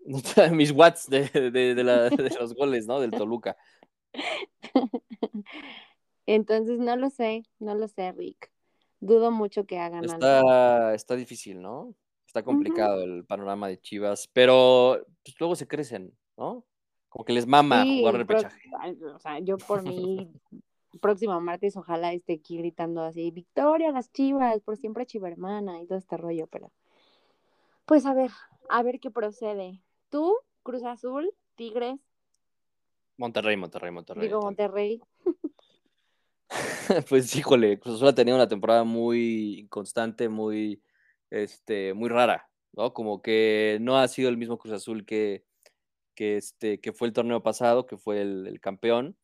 Mis 0.52 0.74
watts 0.74 1.10
de, 1.10 1.30
de, 1.30 1.76
de, 1.76 1.84
la, 1.86 2.10
de 2.10 2.30
los 2.38 2.54
goles, 2.56 2.88
¿no? 2.88 3.00
Del 3.00 3.12
Toluca. 3.12 3.56
Entonces, 6.26 6.78
no 6.80 6.98
lo 6.98 7.10
sé, 7.10 7.44
no 7.60 7.74
lo 7.74 7.88
sé, 7.88 8.12
Rick. 8.12 8.52
Dudo 9.00 9.32
mucho 9.32 9.66
que 9.66 9.80
hagan 9.80 10.04
está, 10.04 10.40
algo. 10.40 10.90
Está 10.90 11.16
difícil, 11.16 11.62
¿no? 11.62 11.96
Está 12.26 12.44
complicado 12.44 12.98
uh 12.98 13.08
-huh. 13.08 13.20
el 13.20 13.26
panorama 13.26 13.70
de 13.70 13.80
Chivas, 13.80 14.28
pero 14.34 15.06
pues, 15.24 15.40
luego 15.40 15.56
se 15.56 15.70
crecen, 15.70 16.14
¿no? 16.36 16.66
Como 17.08 17.24
que 17.24 17.32
les 17.32 17.48
mama 17.48 17.84
sí, 17.84 18.00
jugar 18.00 18.16
repechaje. 18.16 18.62
O 19.16 19.20
sea, 19.20 19.40
yo 19.40 19.58
por 19.58 19.84
mí, 19.84 20.30
próximo 21.00 21.40
martes, 21.42 21.78
ojalá 21.78 22.14
esté 22.14 22.34
aquí 22.34 22.58
gritando 22.58 23.02
así, 23.02 23.32
Victoria, 23.32 23.92
las 23.92 24.12
Chivas, 24.12 24.62
por 24.62 24.78
siempre 24.78 25.06
Chiva 25.06 25.30
hermana 25.30 25.82
y 25.82 25.88
todo 25.88 25.98
este 25.98 26.18
rollo, 26.18 26.48
pero 26.48 26.72
pues 27.86 28.06
a 28.06 28.14
ver, 28.14 28.32
a 28.70 28.84
ver 28.84 29.00
qué 29.00 29.12
procede. 29.12 29.82
¿Tú, 30.10 30.36
Cruz 30.64 30.84
Azul, 30.84 31.34
Tigres? 31.56 32.00
Monterrey, 33.18 33.58
Monterrey, 33.58 33.92
Monterrey. 33.92 34.28
Digo 34.28 34.42
Monterrey. 34.42 35.02
pues 37.10 37.36
híjole, 37.36 37.80
Cruz 37.80 37.96
Azul 37.96 38.10
ha 38.10 38.16
tenido 38.16 38.36
una 38.36 38.48
temporada 38.48 38.84
muy 38.84 39.60
inconstante, 39.60 40.30
muy, 40.30 40.82
este, 41.30 41.94
muy 41.94 42.10
rara, 42.10 42.50
¿no? 42.74 42.94
Como 42.94 43.22
que 43.22 43.78
no 43.82 43.98
ha 43.98 44.08
sido 44.08 44.30
el 44.30 44.38
mismo 44.38 44.58
Cruz 44.58 44.74
Azul 44.74 45.06
que, 45.06 45.44
que, 46.14 46.38
este, 46.38 46.80
que 46.80 46.94
fue 46.94 47.08
el 47.08 47.14
torneo 47.14 47.42
pasado, 47.42 47.86
que 47.86 47.98
fue 47.98 48.22
el, 48.22 48.48
el 48.48 48.60
campeón. 48.60 49.18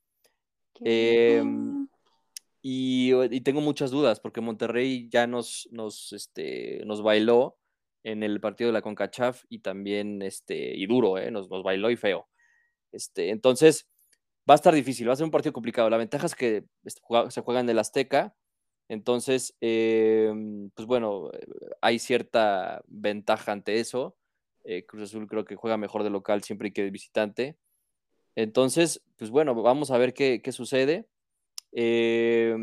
Eh, 0.82 1.44
y, 2.62 3.14
y, 3.14 3.42
tengo 3.42 3.62
muchas 3.62 3.92
dudas, 3.92 4.20
porque 4.20 4.42
Monterrey 4.42 5.10
ya 5.10 5.28
nos, 5.28 5.68
nos, 5.72 6.14
este, 6.14 6.82
nos 6.86 7.02
bailó 7.02 7.58
en 8.04 8.24
el 8.24 8.40
partido 8.40 8.70
de 8.70 8.74
la 8.74 8.82
CONCACHAF 8.82 9.44
y 9.50 9.60
también, 9.60 10.22
este, 10.22 10.76
y 10.76 10.86
duro, 10.86 11.18
¿eh? 11.18 11.32
nos, 11.32 11.50
nos 11.50 11.64
bailó 11.64 11.90
y 11.90 11.96
feo. 11.96 12.28
Este, 12.92 13.30
entonces, 13.30 13.90
va 14.50 14.54
a 14.54 14.56
estar 14.56 14.74
difícil, 14.74 15.08
va 15.10 15.14
a 15.14 15.16
ser 15.16 15.26
un 15.26 15.32
partido 15.32 15.54
complicado. 15.54 15.90
La 15.90 15.98
ventaja 15.98 16.26
es 16.26 16.36
que 16.36 16.66
se 17.30 17.42
juega 17.42 17.60
en 17.60 17.70
el 17.70 17.80
Azteca, 17.80 18.36
entonces, 18.90 19.56
eh, 19.62 20.32
pues 20.76 20.88
bueno, 20.88 21.32
hay 21.82 22.00
cierta 22.00 22.82
ventaja 22.88 23.52
ante 23.52 23.80
eso. 23.80 24.18
Eh, 24.66 24.86
Cruz 24.86 25.04
Azul 25.04 25.28
creo 25.28 25.46
que 25.46 25.56
juega 25.56 25.78
mejor 25.78 26.04
de 26.04 26.10
local 26.10 26.44
siempre 26.44 26.74
que 26.74 26.84
de 26.84 26.92
visitante. 26.92 27.58
Entonces, 28.36 29.02
pues 29.18 29.32
bueno, 29.32 29.54
vamos 29.56 29.92
a 29.92 29.98
ver 29.98 30.14
qué, 30.14 30.42
qué 30.42 30.52
sucede. 30.52 31.08
Eh, 31.72 32.56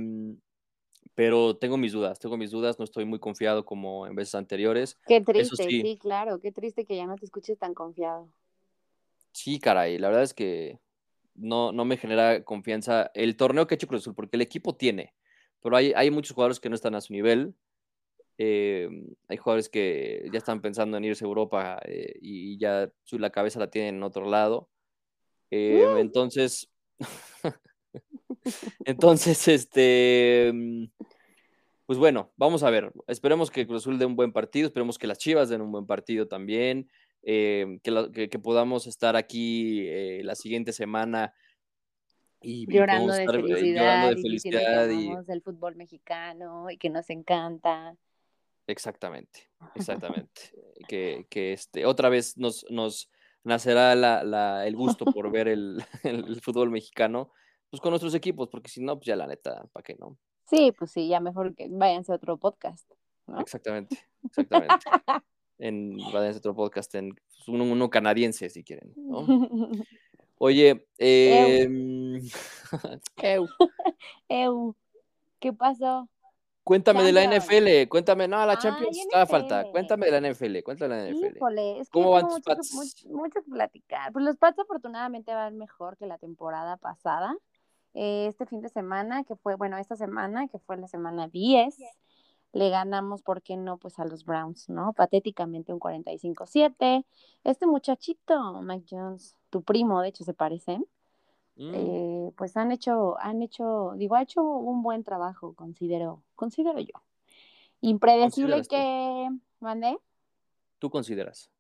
pero 1.15 1.57
tengo 1.57 1.77
mis 1.77 1.93
dudas, 1.93 2.19
tengo 2.19 2.37
mis 2.37 2.51
dudas, 2.51 2.79
no 2.79 2.85
estoy 2.85 3.05
muy 3.05 3.19
confiado 3.19 3.65
como 3.65 4.07
en 4.07 4.15
veces 4.15 4.35
anteriores. 4.35 4.99
Qué 5.07 5.21
triste, 5.21 5.65
sí. 5.69 5.83
sí, 5.83 5.99
claro, 5.99 6.41
qué 6.41 6.53
triste 6.53 6.85
que 6.85 6.97
ya 6.97 7.07
no 7.07 7.17
te 7.17 7.25
escuches 7.25 7.59
tan 7.59 7.75
confiado. 7.75 8.31
Sí, 9.33 9.59
caray, 9.59 9.99
la 9.99 10.09
verdad 10.09 10.25
es 10.25 10.35
que 10.35 10.81
no, 11.35 11.73
no 11.73 11.85
me 11.85 11.97
genera 11.97 12.43
confianza 12.45 13.11
el 13.15 13.37
torneo 13.37 13.67
que 13.67 13.75
ha 13.75 13.77
hecho 13.77 13.87
Cruz 13.87 14.03
Azul, 14.03 14.15
porque 14.15 14.37
el 14.37 14.43
equipo 14.43 14.77
tiene, 14.77 15.15
pero 15.61 15.77
hay, 15.77 15.93
hay 15.95 16.11
muchos 16.11 16.35
jugadores 16.35 16.61
que 16.61 16.69
no 16.69 16.75
están 16.75 16.95
a 16.95 17.01
su 17.01 17.13
nivel. 17.13 17.55
Eh, 18.39 18.89
hay 19.29 19.37
jugadores 19.37 19.69
que 19.69 20.27
ya 20.33 20.39
están 20.39 20.63
pensando 20.63 20.97
en 20.97 21.05
irse 21.05 21.27
a 21.27 21.29
Europa 21.29 21.79
eh, 21.85 22.15
y 22.23 22.59
ya 22.59 22.91
su, 23.03 23.19
la 23.19 23.29
cabeza 23.29 23.59
la 23.59 23.69
tienen 23.69 23.97
en 23.97 24.03
otro 24.03 24.25
lado. 24.31 24.71
Eh, 25.51 25.87
uh. 25.87 25.97
Entonces, 25.99 26.71
entonces, 28.85 29.49
este, 29.49 30.53
pues 31.87 31.99
bueno, 31.99 32.33
vamos 32.37 32.63
a 32.63 32.71
ver. 32.71 32.93
Esperemos 33.07 33.51
que 33.51 33.67
Cruz 33.67 33.83
Azul 33.83 33.99
dé 33.99 34.07
un 34.07 34.17
buen 34.17 34.33
partido, 34.33 34.67
esperemos 34.67 34.99
que 34.99 35.07
las 35.07 35.19
Chivas 35.19 35.49
den 35.49 35.61
un 35.61 35.73
buen 35.73 35.87
partido 35.87 36.29
también. 36.29 36.89
Eh, 37.23 37.81
que, 37.83 37.91
la, 37.91 38.11
que, 38.11 38.31
que, 38.31 38.39
podamos 38.39 38.87
estar 38.87 39.15
aquí 39.15 39.87
eh, 39.89 40.23
la 40.25 40.35
siguiente 40.35 40.73
semana 40.73 41.35
Y, 42.41 42.67
llorando, 42.73 43.13
de 43.13 43.25
estar, 43.25 43.39
eh, 43.39 43.43
felicidad, 43.43 43.83
llorando 43.83 44.09
de 44.09 44.23
felicidad 44.23 44.89
y 44.89 45.41
fútbol 45.43 45.77
mexicano 45.77 46.71
y 46.71 46.79
que 46.79 46.89
nos 46.89 47.11
encanta. 47.11 47.95
exactamente, 48.67 49.51
exactamente. 49.75 50.53
que, 50.89 51.27
que 51.29 51.53
este, 51.53 51.85
otra 51.85 52.09
vez 52.09 52.39
nos, 52.39 52.65
nos 52.71 53.11
nacerá 53.45 53.95
la, 53.95 54.23
la- 54.25 54.67
el 54.67 54.77
gusto 54.77 55.05
por 55.15 55.31
ver 55.31 55.49
el, 55.55 55.85
el 56.05 56.41
fútbol 56.41 56.71
mexicano, 56.71 57.31
pues 57.71 57.81
con 57.81 57.91
nuestros 57.91 58.15
equipos, 58.15 58.49
porque 58.49 58.69
si 58.71 58.83
no, 58.83 58.97
pues 58.97 59.07
ya 59.07 59.17
la 59.17 59.27
neta, 59.27 59.65
¿para 59.73 59.83
qué 59.85 59.97
no? 59.99 60.17
Sí, 60.47 60.73
pues 60.73 60.91
sí, 60.91 61.07
ya 61.09 61.21
mejor 61.21 61.55
que 61.55 61.69
váyanse 61.71 62.13
a 62.13 62.17
otro 62.17 62.37
podcast, 62.37 62.91
¿no? 63.27 63.41
Exactamente, 63.41 63.99
exactamente. 64.25 64.75
En 65.63 65.99
vayan 66.11 66.33
a 66.33 66.37
otro 66.39 66.55
podcast, 66.55 66.95
en 66.95 67.11
pues, 67.15 67.47
uno, 67.47 67.65
uno 67.65 67.91
canadiense, 67.91 68.49
si 68.49 68.65
quieren, 68.65 68.95
¿no? 68.97 69.27
Oye, 70.39 70.87
em, 70.97 72.19
eu, 73.23 73.47
Eu, 74.27 74.75
¿qué 75.39 75.53
pasó? 75.53 76.09
Cuéntame 76.65 77.03
de 77.03 77.13
la. 77.13 77.25
NFL, 77.25 77.89
cuéntame, 77.89 78.29
no, 78.29 78.45
la 78.47 78.53
Ay, 78.53 78.59
Champions 78.61 78.99
estaba 78.99 79.27
falta, 79.27 79.65
cuéntame 79.71 80.07
de 80.07 80.21
la 80.21 80.31
NFL, 80.31 80.63
cuéntame 80.63 80.95
de 80.97 81.05
la 81.05 81.11
NFL. 81.11 81.37
Híjole, 81.37 81.81
es 81.81 81.89
que 81.89 81.93
¿Cómo 81.93 82.11
van 82.13 82.29
tus 82.29 82.41
Pats? 82.41 82.75
mucho, 82.75 83.09
mucho 83.09 83.43
que 83.43 83.51
platicar. 83.51 84.13
Pues 84.13 84.25
los 84.25 84.37
Pats 84.37 84.59
afortunadamente 84.59 85.35
van 85.35 85.57
mejor 85.57 85.97
que 85.97 86.07
la 86.07 86.19
temporada 86.19 86.77
pasada. 86.77 87.35
Eh, 87.95 88.27
este 88.29 88.47
fin 88.47 88.61
de 88.61 88.69
semana, 88.69 89.25
que 89.25 89.35
fue, 89.37 89.57
bueno, 89.57 89.77
esta 89.77 89.97
semana, 89.97 90.47
que 90.49 90.59
fue 90.59 90.77
la 90.77 90.87
semana 90.87 91.29
10, 91.29 91.77
le 92.53 92.71
ganamos, 92.71 93.23
¿por 93.23 93.43
qué 93.43 93.57
no? 93.57 93.79
Pues 93.79 93.99
a 93.99 94.05
los 94.05 94.25
Browns, 94.25 94.69
¿no? 94.69 94.93
Patéticamente 94.93 95.73
un 95.73 95.81
45-7. 95.81 97.05
Este 97.45 97.67
muchachito, 97.67 98.63
Mike 98.63 98.87
Jones, 98.91 99.37
tu 99.51 99.63
primo, 99.63 100.01
de 100.03 100.09
hecho, 100.09 100.25
se 100.25 100.35
parecen. 100.35 100.85
Mm, 101.61 101.73
eh, 101.75 102.33
pues 102.39 102.57
han 102.57 102.73
hecho, 102.73 103.19
han 103.21 103.43
hecho, 103.43 103.93
digo, 103.97 104.15
ha 104.15 104.23
hecho 104.23 104.43
un 104.43 104.83
buen 104.83 105.05
trabajo, 105.05 105.53
considero, 105.55 106.23
considero 106.35 106.79
yo. 106.81 106.95
Impredecible 107.83 108.57
¿Consideras 108.57 108.69
tú? 108.69 108.75
que 108.75 109.39
mandé, 109.61 109.99
¿Tú 110.79 110.89
consideras? 110.89 111.51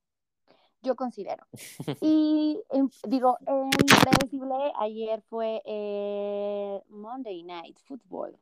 yo 0.82 0.96
considero. 0.96 1.46
Y 2.00 2.62
em, 2.70 2.88
digo, 3.06 3.36
impredecible, 3.46 4.72
ayer 4.78 5.20
fue 5.28 5.60
eh, 5.66 6.80
Monday 6.88 7.42
Night 7.42 7.78
Football. 7.84 8.38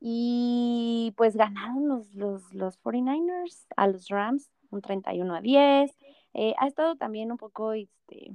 Y 0.00 1.12
pues 1.18 1.36
ganaron 1.36 1.88
los, 1.88 2.14
los, 2.14 2.54
los 2.54 2.82
49ers 2.82 3.66
a 3.76 3.86
los 3.86 4.08
Rams, 4.08 4.50
un 4.70 4.80
31 4.80 5.34
a 5.34 5.40
10. 5.42 5.94
Eh, 6.32 6.54
ha 6.58 6.66
estado 6.66 6.96
también 6.96 7.30
un 7.30 7.36
poco 7.36 7.74
este, 7.74 8.32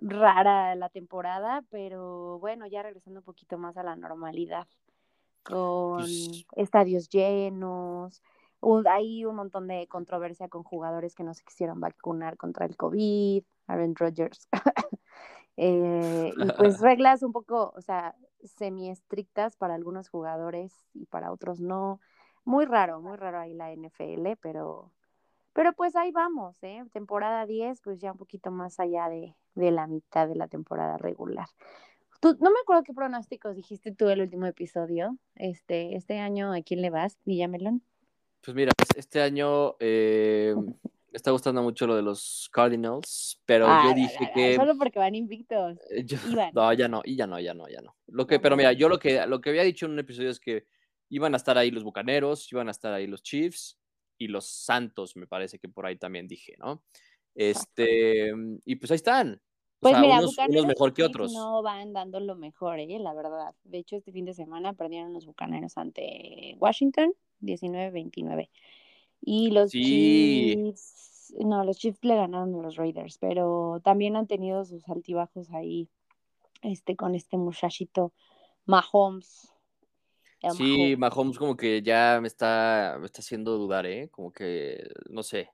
rara 0.00 0.74
la 0.74 0.88
temporada, 0.88 1.62
pero 1.70 2.38
bueno, 2.38 2.66
ya 2.66 2.82
regresando 2.82 3.20
un 3.20 3.24
poquito 3.24 3.58
más 3.58 3.76
a 3.76 3.82
la 3.82 3.96
normalidad, 3.96 4.66
con 5.42 5.98
Pues- 5.98 6.44
estadios 6.56 7.08
llenos, 7.08 8.22
un- 8.60 8.86
hay 8.88 9.24
un 9.24 9.36
montón 9.36 9.66
de 9.68 9.86
controversia 9.88 10.48
con 10.48 10.62
jugadores 10.62 11.14
que 11.14 11.24
no 11.24 11.32
se 11.34 11.44
quisieron 11.44 11.80
vacunar 11.80 12.36
contra 12.36 12.66
el 12.66 12.76
COVID, 12.76 13.42
Aaron 13.66 13.94
Rodgers. 13.96 14.48
Eh, 15.60 16.32
y 16.36 16.52
pues 16.52 16.78
reglas 16.80 17.24
un 17.24 17.32
poco, 17.32 17.72
o 17.74 17.80
sea, 17.80 18.14
semi 18.44 18.90
estrictas 18.90 19.56
para 19.56 19.74
algunos 19.74 20.08
jugadores 20.08 20.72
y 20.94 21.06
para 21.06 21.32
otros 21.32 21.58
no. 21.58 21.98
Muy 22.44 22.64
raro, 22.64 23.00
muy 23.00 23.16
raro 23.16 23.40
ahí 23.40 23.54
la 23.54 23.72
NFL, 23.72 24.36
pero, 24.40 24.92
pero 25.58 25.72
pues 25.72 25.96
ahí 25.96 26.12
vamos, 26.12 26.56
¿eh? 26.62 26.84
Temporada 26.92 27.44
10, 27.44 27.80
pues 27.80 27.98
ya 28.00 28.12
un 28.12 28.16
poquito 28.16 28.52
más 28.52 28.78
allá 28.78 29.08
de, 29.08 29.34
de 29.56 29.72
la 29.72 29.88
mitad 29.88 30.28
de 30.28 30.36
la 30.36 30.46
temporada 30.46 30.98
regular. 30.98 31.48
Tú, 32.20 32.36
no 32.40 32.52
me 32.52 32.60
acuerdo 32.62 32.84
qué 32.84 32.94
pronósticos 32.94 33.56
dijiste 33.56 33.92
tú 33.92 34.08
el 34.08 34.20
último 34.20 34.46
episodio. 34.46 35.18
Este, 35.34 35.96
este 35.96 36.20
año, 36.20 36.52
¿a 36.52 36.62
quién 36.62 36.80
le 36.80 36.90
vas, 36.90 37.18
Villamelón? 37.24 37.82
Pues 38.40 38.54
mira, 38.54 38.70
este 38.94 39.20
año 39.20 39.74
eh, 39.80 40.54
me 40.56 40.76
está 41.16 41.32
gustando 41.32 41.60
mucho 41.60 41.88
lo 41.88 41.96
de 41.96 42.02
los 42.02 42.48
Cardinals, 42.52 43.42
pero 43.44 43.66
Ah, 43.66 43.82
yo 43.84 43.94
dije 43.94 44.30
que 44.32 44.54
Solo 44.54 44.78
porque 44.78 45.00
van 45.00 45.16
invictos. 45.16 45.76
eh, 45.90 46.04
yo- 46.04 46.18
iban. 46.24 46.54
no, 46.54 46.72
ya 46.72 46.86
no, 46.86 47.02
y 47.04 47.16
ya 47.16 47.26
no, 47.26 47.40
ya 47.40 47.52
no, 47.52 47.66
ya 47.68 47.80
no. 47.80 47.96
Lo 48.06 48.28
que, 48.28 48.36
No, 48.36 48.42
pero 48.42 48.56
mira, 48.56 48.74
yo 48.74 48.88
lo 48.88 49.00
que, 49.00 49.26
lo 49.26 49.40
que 49.40 49.50
había 49.50 49.64
dicho 49.64 49.86
en 49.86 49.92
un 49.94 49.98
episodio 49.98 50.30
es 50.30 50.38
que 50.38 50.66
iban 51.08 51.34
a 51.34 51.36
estar 51.36 51.58
ahí 51.58 51.72
los 51.72 51.82
Bucaneros, 51.82 52.52
iban 52.52 52.68
a 52.68 52.70
estar 52.70 52.92
ahí 52.92 53.08
los 53.08 53.24
Chiefs 53.24 53.76
y 54.18 54.28
los 54.28 54.46
Santos, 54.46 55.16
me 55.16 55.26
parece 55.26 55.58
que 55.58 55.68
por 55.68 55.86
ahí 55.86 55.96
también 55.96 56.26
dije, 56.28 56.56
¿no? 56.58 56.82
Este, 57.34 58.32
y 58.64 58.76
pues 58.76 58.90
ahí 58.90 58.96
están. 58.96 59.34
O 59.34 59.80
Pues 59.80 59.92
sea, 59.92 60.00
mira, 60.00 60.18
unos, 60.18 60.66
mejor 60.66 60.92
que 60.92 61.04
otros. 61.04 61.32
no 61.32 61.62
van 61.62 61.92
dando 61.92 62.18
lo 62.18 62.34
mejor, 62.34 62.80
¿eh? 62.80 62.98
la 62.98 63.14
verdad. 63.14 63.54
De 63.62 63.78
hecho, 63.78 63.96
este 63.96 64.10
fin 64.10 64.24
de 64.24 64.34
semana 64.34 64.72
perdieron 64.72 65.12
los 65.12 65.24
Bucaneros 65.24 65.78
ante 65.78 66.56
Washington, 66.58 67.12
19-29. 67.40 68.50
Y 69.20 69.50
los 69.52 69.70
Sí. 69.70 70.54
Chiefs, 70.56 71.34
no, 71.38 71.64
los 71.64 71.78
Chiefs 71.78 72.02
le 72.02 72.16
ganaron 72.16 72.54
a 72.56 72.62
los 72.62 72.76
Raiders, 72.76 73.18
pero 73.18 73.80
también 73.84 74.16
han 74.16 74.26
tenido 74.26 74.64
sus 74.64 74.88
altibajos 74.88 75.50
ahí, 75.52 75.88
este, 76.62 76.96
con 76.96 77.14
este 77.14 77.36
muchachito 77.36 78.12
Mahomes. 78.66 79.52
Sí, 80.56 80.96
Mahomes. 80.96 81.38
Como 81.38 81.56
que 81.56 81.82
ya 81.82 82.18
me 82.20 82.28
está, 82.28 82.96
me 83.00 83.06
está 83.06 83.20
haciendo 83.20 83.56
dudar, 83.58 83.86
¿eh? 83.86 84.08
Como 84.10 84.32
que, 84.32 84.88
no 85.08 85.22
sé, 85.22 85.50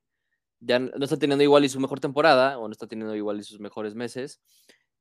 ya 0.61 0.79
no 0.79 1.05
está 1.05 1.19
teniendo 1.19 1.43
igual 1.43 1.65
y 1.65 1.69
su 1.69 1.81
mejor 1.81 2.01
temporada, 2.01 2.59
o 2.59 2.69
no 2.69 2.73
está 2.73 2.87
teniendo 2.87 3.15
igual 3.17 3.39
y 3.41 3.45
sus 3.45 3.61
mejores 3.61 3.95
meses, 3.95 4.41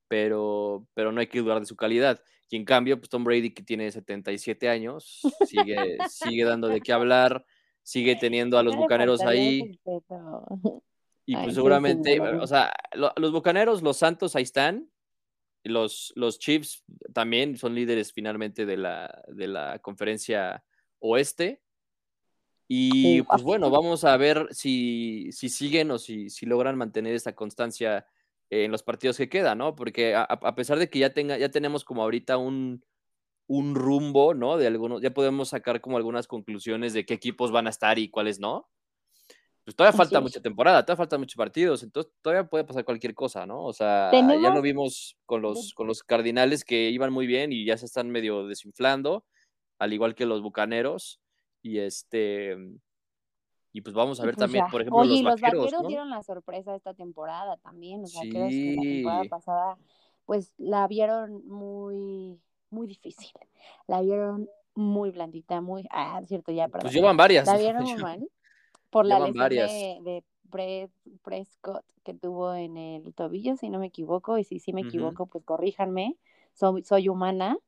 pero, 0.08 0.86
pero 0.94 1.12
no 1.12 1.20
hay 1.20 1.26
que 1.26 1.40
dudar 1.40 1.60
de 1.60 1.66
su 1.66 1.76
calidad. 1.76 2.22
Y 2.50 2.56
en 2.56 2.64
cambio, 2.64 2.98
pues 2.98 3.08
Tom 3.08 3.24
Brady, 3.24 3.52
que 3.52 3.62
tiene 3.62 3.90
77 3.90 4.68
años, 4.68 5.20
sigue, 5.46 5.98
sigue 6.08 6.44
dando 6.44 6.68
de 6.68 6.80
qué 6.80 6.92
hablar, 6.92 7.44
sigue 7.82 8.14
teniendo 8.20 8.58
a 8.58 8.62
los 8.62 8.76
bucaneros 8.76 9.20
ahí, 9.22 9.80
y 11.26 11.34
Ay, 11.36 11.42
pues 11.44 11.54
seguramente, 11.54 12.20
o 12.20 12.46
sea, 12.46 12.72
lo- 12.92 13.12
los 13.16 13.32
bucaneros, 13.32 13.82
los 13.82 13.96
Santos 13.96 14.36
ahí 14.36 14.42
están, 14.42 14.90
los, 15.64 16.12
los 16.14 16.38
Chiefs 16.38 16.84
también 17.12 17.56
son 17.56 17.74
líderes 17.74 18.12
finalmente 18.12 18.66
de 18.66 18.76
la, 18.76 19.22
de 19.28 19.48
la 19.48 19.78
conferencia 19.80 20.64
oeste. 21.00 21.60
Y 22.68 23.22
pues 23.22 23.42
bueno, 23.42 23.70
vamos 23.70 24.04
a 24.04 24.16
ver 24.16 24.48
si, 24.50 25.30
si 25.32 25.48
siguen 25.48 25.90
o 25.90 25.98
si, 25.98 26.30
si 26.30 26.46
logran 26.46 26.78
mantener 26.78 27.14
esta 27.14 27.34
constancia 27.34 28.06
en 28.48 28.70
los 28.70 28.82
partidos 28.82 29.16
que 29.18 29.28
quedan, 29.28 29.58
¿no? 29.58 29.74
Porque 29.74 30.14
a, 30.14 30.22
a 30.22 30.54
pesar 30.54 30.78
de 30.78 30.88
que 30.88 30.98
ya, 30.98 31.12
tenga, 31.12 31.36
ya 31.36 31.50
tenemos 31.50 31.84
como 31.84 32.02
ahorita 32.02 32.38
un, 32.38 32.82
un 33.46 33.74
rumbo, 33.74 34.34
¿no? 34.34 34.56
De 34.56 34.66
algunos, 34.66 35.02
ya 35.02 35.12
podemos 35.12 35.50
sacar 35.50 35.80
como 35.80 35.96
algunas 35.96 36.26
conclusiones 36.26 36.92
de 36.92 37.04
qué 37.04 37.14
equipos 37.14 37.50
van 37.52 37.66
a 37.66 37.70
estar 37.70 37.98
y 37.98 38.08
cuáles 38.08 38.40
no. 38.40 38.68
Pues 39.64 39.74
todavía 39.74 39.96
falta 39.96 40.20
mucha 40.20 40.40
temporada, 40.40 40.84
todavía 40.84 40.98
faltan 40.98 41.20
muchos 41.20 41.36
partidos, 41.36 41.82
entonces 41.82 42.12
todavía 42.20 42.46
puede 42.46 42.64
pasar 42.64 42.84
cualquier 42.84 43.14
cosa, 43.14 43.46
¿no? 43.46 43.64
O 43.64 43.72
sea, 43.72 44.10
ya 44.12 44.50
lo 44.54 44.60
vimos 44.60 45.16
con 45.24 45.40
los, 45.40 45.72
con 45.72 45.86
los 45.86 46.02
cardinales 46.02 46.64
que 46.64 46.90
iban 46.90 47.12
muy 47.12 47.26
bien 47.26 47.50
y 47.50 47.64
ya 47.64 47.78
se 47.78 47.86
están 47.86 48.10
medio 48.10 48.46
desinflando, 48.46 49.24
al 49.78 49.94
igual 49.94 50.14
que 50.14 50.26
los 50.26 50.42
bucaneros. 50.42 51.20
Y 51.62 51.78
este. 51.78 52.58
Y 53.72 53.80
pues 53.80 53.94
vamos 53.94 54.20
a 54.20 54.26
ver 54.26 54.34
pues 54.34 54.44
también, 54.44 54.66
ya. 54.66 54.70
por 54.70 54.82
ejemplo, 54.82 55.00
Oye, 55.00 55.14
y 55.14 55.22
los 55.22 55.32
los 55.32 55.40
vaqueros, 55.40 55.64
vaqueros 55.64 55.82
¿no? 55.82 55.88
dieron 55.88 56.10
la 56.10 56.22
sorpresa 56.22 56.76
esta 56.76 56.92
temporada 56.92 57.56
también. 57.56 58.02
Los 58.02 58.14
vaqueros 58.14 58.50
que 58.50 58.74
la 58.76 58.82
temporada 58.82 59.22
Sí. 59.22 59.28
pasada, 59.30 59.78
pues 60.26 60.52
la 60.58 60.86
vieron 60.88 61.46
muy, 61.48 62.38
muy 62.68 62.86
difícil. 62.86 63.32
La 63.86 64.02
vieron 64.02 64.46
muy 64.74 65.10
blandita, 65.10 65.62
muy. 65.62 65.86
Ah, 65.90 66.20
cierto, 66.26 66.52
ya, 66.52 66.68
perdón. 66.68 66.82
Pues 66.82 66.92
llevan 66.94 67.16
varias. 67.16 67.46
La 67.46 67.56
vieron 67.56 67.82
muy 67.82 67.96
mal 67.96 68.28
por 68.94 69.06
la 69.06 69.18
lesión 69.18 69.50
de, 69.50 69.98
de 70.02 70.24
Pre- 70.50 70.88
Prescott 71.24 71.84
que 72.04 72.14
tuvo 72.14 72.54
en 72.54 72.76
el 72.76 73.12
tobillo, 73.12 73.56
si 73.56 73.68
no 73.70 73.80
me 73.80 73.86
equivoco. 73.86 74.38
Y 74.38 74.44
si 74.44 74.60
sí 74.60 74.72
me 74.72 74.82
Ujú. 74.82 74.88
equivoco, 74.88 75.26
pues 75.26 75.42
corríjanme. 75.44 76.16
Soy, 76.52 76.84
soy 76.84 77.08
humana. 77.08 77.58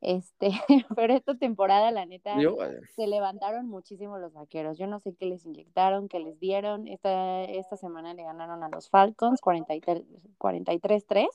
Este, 0.00 0.50
pero 0.96 1.12
esta 1.14 1.34
temporada, 1.34 1.90
la 1.90 2.06
neta, 2.06 2.40
Yo, 2.40 2.56
se 2.94 3.08
levantaron 3.08 3.66
muchísimo 3.68 4.16
los 4.18 4.32
vaqueros. 4.32 4.78
Yo 4.78 4.86
no 4.86 5.00
sé 5.00 5.12
qué 5.16 5.26
les 5.26 5.44
inyectaron, 5.44 6.08
qué 6.08 6.20
les 6.20 6.38
dieron. 6.38 6.86
Esta, 6.86 7.42
esta 7.42 7.76
semana 7.76 8.14
le 8.14 8.22
ganaron 8.22 8.62
a 8.62 8.68
los 8.68 8.88
Falcons 8.88 9.40
43 9.40 10.04
43-3. 10.38 11.26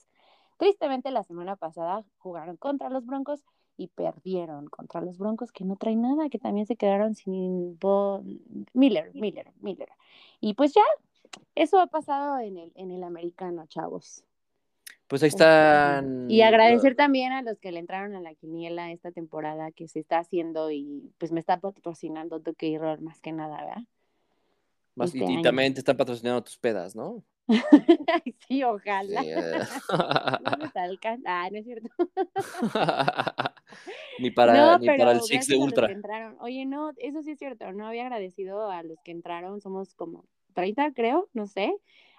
Tristemente, 0.57 1.11
la 1.11 1.23
semana 1.23 1.57
pasada 1.57 2.05
jugaron 2.19 2.55
contra 2.55 2.89
los 2.89 3.05
Broncos 3.05 3.43
y 3.81 3.87
perdieron 3.87 4.67
contra 4.67 5.01
los 5.01 5.17
Broncos 5.17 5.51
que 5.51 5.63
no 5.65 5.75
traen 5.75 6.01
nada, 6.01 6.29
que 6.29 6.37
también 6.37 6.67
se 6.67 6.75
quedaron 6.75 7.15
sin 7.15 7.79
Bo- 7.79 8.23
Miller, 8.73 9.11
Miller, 9.15 9.51
Miller. 9.59 9.89
Y 10.39 10.53
pues 10.53 10.73
ya, 10.73 10.83
eso 11.55 11.79
ha 11.79 11.87
pasado 11.87 12.37
en 12.39 12.57
el, 12.57 12.71
en 12.75 12.91
el 12.91 13.03
americano, 13.03 13.65
chavos. 13.65 14.23
pues 15.07 15.23
ahí 15.23 15.29
están. 15.29 16.29
Y 16.29 16.41
agradecer 16.41 16.95
también 16.95 17.31
a 17.31 17.41
los 17.41 17.57
que 17.59 17.71
le 17.71 17.79
entraron 17.79 18.15
a 18.15 18.21
la 18.21 18.35
quiniela 18.35 18.91
esta 18.91 19.11
temporada 19.11 19.71
que 19.71 19.87
se 19.87 19.99
está 19.99 20.19
haciendo 20.19 20.69
y 20.69 21.11
pues 21.17 21.31
me 21.31 21.39
está 21.39 21.59
patrocinando 21.59 22.39
Duque 22.39 22.67
y 22.67 22.77
Roll 22.77 23.01
más 23.01 23.19
que 23.19 23.31
nada, 23.31 23.57
¿verdad? 23.57 23.83
Más- 24.93 25.15
y, 25.15 25.21
este 25.21 25.33
y 25.33 25.41
también 25.41 25.73
te 25.73 25.79
están 25.79 25.97
patrocinando 25.97 26.43
tus 26.43 26.57
pedas, 26.57 26.95
¿no? 26.95 27.23
sí, 28.47 28.63
ojalá. 28.63 29.21
Ah, 31.25 31.49
no 31.51 31.57
es 31.57 31.65
cierto. 31.65 31.89
ni 34.19 34.31
para, 34.31 34.77
ni 34.77 34.87
para 34.87 35.11
el 35.11 35.21
Six 35.21 35.47
de 35.47 35.57
Ultra. 35.57 35.87
Oye, 36.39 36.65
no, 36.65 36.91
eso 36.97 37.21
sí 37.23 37.31
es 37.31 37.39
cierto. 37.39 37.71
No 37.73 37.87
había 37.87 38.03
agradecido 38.03 38.69
a 38.69 38.83
los 38.83 38.99
que 39.01 39.11
entraron. 39.11 39.61
Somos 39.61 39.93
como 39.93 40.25
30, 40.53 40.93
creo, 40.93 41.29
no 41.33 41.47
sé. 41.47 41.73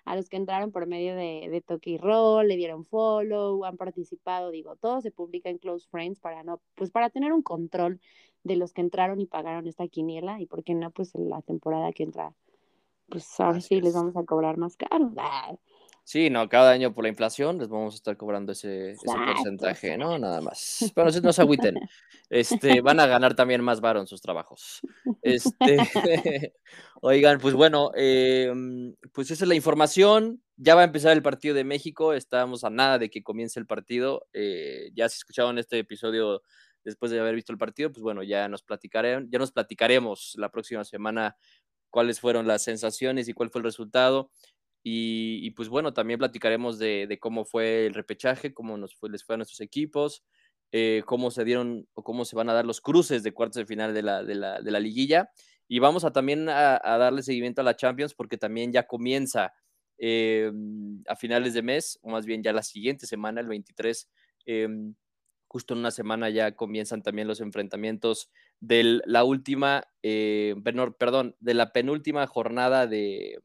A 0.05 0.17
los 0.17 0.29
que 0.29 0.37
entraron 0.37 0.73
por 0.73 0.87
medio 0.87 1.15
de, 1.15 1.49
de 1.51 1.61
Toki 1.61 1.97
Roll, 1.97 2.49
le 2.49 2.57
dieron 2.57 2.85
follow, 2.85 3.65
han 3.65 3.77
participado. 3.77 4.51
Digo, 4.51 4.77
todo 4.77 5.01
se 5.01 5.11
publica 5.11 5.49
en 5.49 5.59
Close 5.59 5.87
Friends 5.89 6.21
para 6.21 6.43
no, 6.43 6.61
pues 6.75 6.91
para 6.91 7.11
tener 7.11 7.33
un 7.33 7.43
control 7.43 8.01
de 8.43 8.57
los 8.57 8.73
que 8.73 8.81
entraron 8.81 9.21
y 9.21 9.27
pagaron 9.27 9.67
esta 9.67 9.87
quiniela. 9.89 10.41
Y 10.41 10.47
por 10.47 10.65
qué 10.65 10.75
no, 10.75 10.91
pues 10.91 11.15
en 11.15 11.29
la 11.29 11.43
temporada 11.43 11.93
que 11.93 12.03
entra 12.03 12.35
pues 13.09 13.29
ahora 13.38 13.61
sí 13.61 13.81
les 13.81 13.95
vamos 13.95 14.17
a 14.17 14.25
cobrar 14.25 14.57
más 14.59 14.77
caro. 14.77 15.12
Sí, 16.05 16.31
no, 16.31 16.49
cada 16.49 16.73
año 16.73 16.93
por 16.93 17.05
la 17.05 17.11
inflación 17.11 17.59
les 17.59 17.69
vamos 17.69 17.95
a 17.95 17.97
estar 17.97 18.17
cobrando 18.17 18.53
ese, 18.53 18.97
porcentaje, 19.05 19.97
¿no? 19.97 20.19
Nada 20.19 20.41
más. 20.41 20.93
Pero 20.95 21.11
no 21.23 21.33
se 21.33 21.43
agüiten. 21.43 21.77
Este, 22.29 22.81
van 22.83 22.99
a 22.99 23.07
ganar 23.07 23.35
también 23.37 23.62
más 23.62 23.81
varo 23.81 24.01
en 24.01 24.09
sus 24.09 24.21
trabajos. 24.21 24.81
Este, 25.23 25.77
oigan, 27.01 27.38
pues 27.38 27.55
bueno, 27.55 27.93
em, 27.95 28.97
pues 29.12 29.31
esa 29.31 29.45
es 29.45 29.49
la 29.49 29.55
información. 29.55 30.43
Ya 30.57 30.75
va 30.75 30.81
a 30.81 30.85
empezar 30.85 31.12
el 31.12 31.23
partido 31.23 31.55
de 31.55 31.65
México. 31.65 32.15
Estamos 32.15 32.65
a 32.65 32.71
nada 32.71 32.99
de 32.99 33.09
que 33.09 33.23
comience 33.23 33.61
el 33.61 33.67
partido. 33.67 34.27
Eh, 34.33 34.91
ya 34.95 35.09
si 35.09 35.19
escucharon 35.19 35.59
este 35.59 35.79
episodio 35.79 36.43
después 36.85 37.12
de 37.12 37.21
haber 37.21 37.35
visto 37.35 37.53
el 37.53 37.59
partido, 37.59 37.91
pues 37.93 38.03
bueno, 38.03 38.23
ya 38.23 38.49
nos 38.49 38.62
platicaremos, 38.62 39.29
ya 39.31 39.38
nos 39.38 39.53
platicaremos 39.53 40.35
la 40.37 40.51
próxima 40.51 40.85
semana 40.85 41.37
cuáles 41.92 42.20
fueron 42.20 42.48
las 42.48 42.64
sensaciones 42.64 43.28
y 43.28 43.35
cuál 43.35 43.50
fue 43.50 43.61
el 43.61 43.64
resultado. 43.64 44.31
Y, 44.83 45.50
pues 45.52 45.68
bueno, 45.68 45.92
también 45.92 46.18
platicaremos 46.18 46.78
de, 46.81 47.16
cómo 47.20 47.44
fue 47.44 47.87
el 47.87 47.94
repechaje, 47.94 48.52
cómo 48.52 48.76
nos 48.76 48.96
fue, 48.96 49.11
les 49.11 49.22
fue 49.22 49.35
a 49.35 49.38
nuestros 49.38 49.61
equipos, 49.61 50.24
eh, 50.72 51.02
cómo 51.07 51.31
se 51.31 51.44
dieron 51.44 51.87
o 51.94 52.02
cómo 52.02 52.24
se 52.24 52.35
van 52.35 52.48
a 52.48 52.55
dar 52.55 52.64
los 52.64 52.81
cruces 52.81 53.22
de 53.22 53.33
cuartos 53.33 53.59
de 53.59 53.66
final 53.66 53.94
de 53.94 54.02
la, 54.02 54.24
de 54.24 54.35
la, 54.35 54.81
liguilla. 54.81 55.31
Y 55.68 55.78
vamos 55.78 56.05
a 56.05 56.12
también 56.12 56.48
a, 56.48 56.81
darle 56.83 57.22
seguimiento 57.22 57.61
a 57.61 57.64
la 57.64 57.76
Champions 57.76 58.14
porque 58.14 58.38
también 58.38 58.72
ya 58.72 58.88
comienza 58.88 59.52
eh, 59.98 60.50
a 61.07 61.14
finales 61.14 61.55
de 61.55 61.62
mes, 61.62 62.00
o 62.02 62.11
más 62.11 62.26
bien 62.26 62.42
ya 62.42 62.52
la 62.52 62.62
siguiente 62.62 63.07
semana, 63.07 63.40
el 63.40 63.46
23, 63.46 64.09
justo 65.46 65.74
en 65.74 65.81
una 65.81 65.90
semana 65.90 66.31
ya 66.31 66.57
comienzan 66.57 67.02
también 67.02 67.28
los 67.28 67.40
enfrentamientos 67.40 68.31
de 68.62 69.03
la 69.07 69.25
última, 69.25 69.83
eh, 70.05 70.55
perdón, 70.96 71.35
de 71.40 71.55
la 71.55 71.72
penúltima 71.72 72.29
jornada 72.29 72.87
de, 72.87 73.40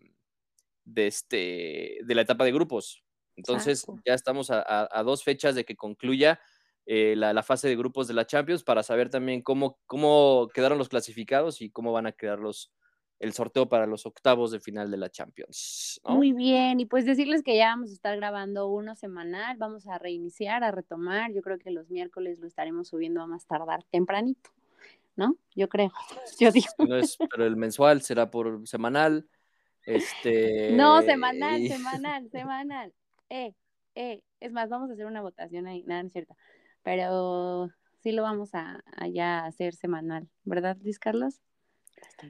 de, 0.86 1.08
este, 1.08 1.97
de 2.03 2.15
la 2.15 2.21
etapa 2.21 2.45
de 2.45 2.51
grupos. 2.51 3.03
Entonces 3.36 3.86
ya 4.06 4.13
estamos 4.13 4.51
a, 4.51 5.03
dos 5.03 5.23
fechas 5.23 5.56
de 5.56 5.65
que 5.65 5.75
concluya 5.75 6.39
eh, 6.86 7.15
la, 7.17 7.41
fase 7.41 7.67
de 7.67 7.75
grupos 7.75 8.08
de 8.08 8.13
la 8.13 8.27
Champions 8.27 8.63
para 8.63 8.84
saber 8.84 9.10
también 9.10 9.41
cómo, 9.41 9.80
cómo 9.88 10.49
quedaron 10.53 10.77
los 10.77 10.89
clasificados 10.89 11.62
y 11.62 11.71
cómo 11.71 11.91
van 11.91 12.06
a 12.06 12.12
quedar 12.12 12.38
los, 12.38 12.71
el 13.19 13.34
sorteo 13.34 13.67
para 13.67 13.88
los 13.88 14.06
octavos 14.06 14.51
de 14.51 14.60
final 14.60 14.91
de 14.91 14.97
la 14.97 15.10
Champions. 15.10 15.99
Muy 16.06 16.32
bien, 16.34 16.80
y 16.80 16.86
pues 16.86 17.06
decirles 17.06 17.41
que 17.41 17.58
ya 17.58 17.69
vamos 17.69 17.89
a 17.89 17.93
estar 17.93 18.15
grabando 18.17 18.67
uno 18.69 18.95
semanal, 18.95 19.58
vamos 19.58 19.88
a 19.88 19.97
reiniciar, 19.97 20.63
a 20.63 20.71
retomar, 20.71 21.34
yo 21.34 21.41
creo 21.41 21.58
que 21.58 21.71
los 21.71 21.89
miércoles 21.89 22.39
lo 22.39 22.45
estaremos 22.45 22.89
subiendo 22.89 23.21
a 23.21 23.27
más 23.27 23.47
tardar 23.47 23.84
tempranito, 23.89 24.51
¿no? 25.17 25.36
Yo 25.56 25.67
creo, 25.67 25.91
yo 26.39 26.51
digo. 26.51 26.67
pero 27.30 27.45
el 27.45 27.58
mensual 27.58 28.01
será 28.01 28.32
por 28.32 28.65
semanal. 28.65 29.27
Este... 29.84 30.71
No, 30.71 31.01
semanal, 31.01 31.67
semanal, 31.67 32.30
semanal. 32.32 32.93
Eh, 33.30 33.53
eh, 33.95 34.21
es 34.39 34.53
más, 34.53 34.69
vamos 34.69 34.89
a 34.89 34.93
hacer 34.93 35.06
una 35.06 35.21
votación 35.21 35.67
ahí, 35.67 35.84
nada, 35.84 36.03
no 36.03 36.08
es 36.08 36.13
cierto, 36.13 36.38
pero 36.84 37.69
sí 38.01 38.13
lo 38.13 38.21
vamos 38.21 38.53
a, 38.53 38.82
a 38.95 39.08
ya 39.08 39.45
hacer 39.45 39.75
semanal, 39.75 40.30
¿verdad, 40.45 40.77
Luis 40.82 40.99
Carlos? 40.99 41.41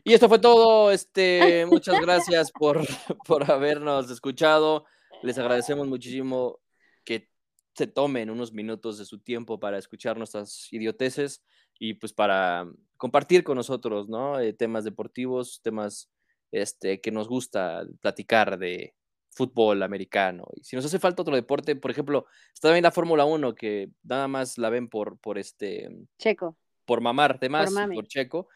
Y 0.04 0.14
esto 0.14 0.30
fue 0.30 0.40
todo. 0.40 0.92
Este, 0.92 1.66
muchas 1.66 2.00
gracias 2.02 2.52
por, 2.52 2.82
por 3.28 3.50
habernos 3.52 4.10
escuchado. 4.10 4.86
Les 5.24 5.38
agradecemos 5.38 5.88
muchísimo 5.88 6.60
que 7.04 7.30
se 7.74 7.88
tomen 7.88 8.30
unos 8.30 8.54
minutos 8.54 8.98
de 8.98 9.06
su 9.06 9.20
tiempo 9.20 9.60
para 9.60 9.78
escuchar 9.78 10.18
nuestras 10.18 10.72
idioteces 10.72 11.44
y 11.80 11.96
pues 11.96 12.14
para 12.14 12.70
compartir 12.98 13.44
con 13.44 13.56
nosotros, 13.56 14.10
¿no? 14.10 14.40
Eh, 14.40 14.54
temas 14.54 14.84
deportivos, 14.84 15.62
temas 15.64 16.10
este, 16.52 17.00
que 17.02 17.12
nos 17.12 17.28
gusta 17.28 17.86
platicar 18.02 18.58
de 18.58 18.94
fútbol 19.30 19.84
americano. 19.84 20.46
Y 20.56 20.64
si 20.64 20.76
nos 20.76 20.86
hace 20.86 21.00
falta 21.00 21.22
otro 21.22 21.36
deporte, 21.36 21.76
por 21.76 21.92
ejemplo, 21.92 22.26
está 22.54 22.70
también 22.70 22.84
la 22.84 22.92
Fórmula 22.92 23.26
1, 23.26 23.54
que 23.54 23.90
nada 24.04 24.28
más 24.28 24.58
la 24.58 24.70
ven 24.70 24.90
por, 24.90 25.20
por 25.20 25.38
este... 25.38 25.90
Checo. 26.18 26.58
Por 26.86 27.02
mamar, 27.02 27.40
demás, 27.40 27.72
por 27.94 28.08
Checo. 28.08 28.48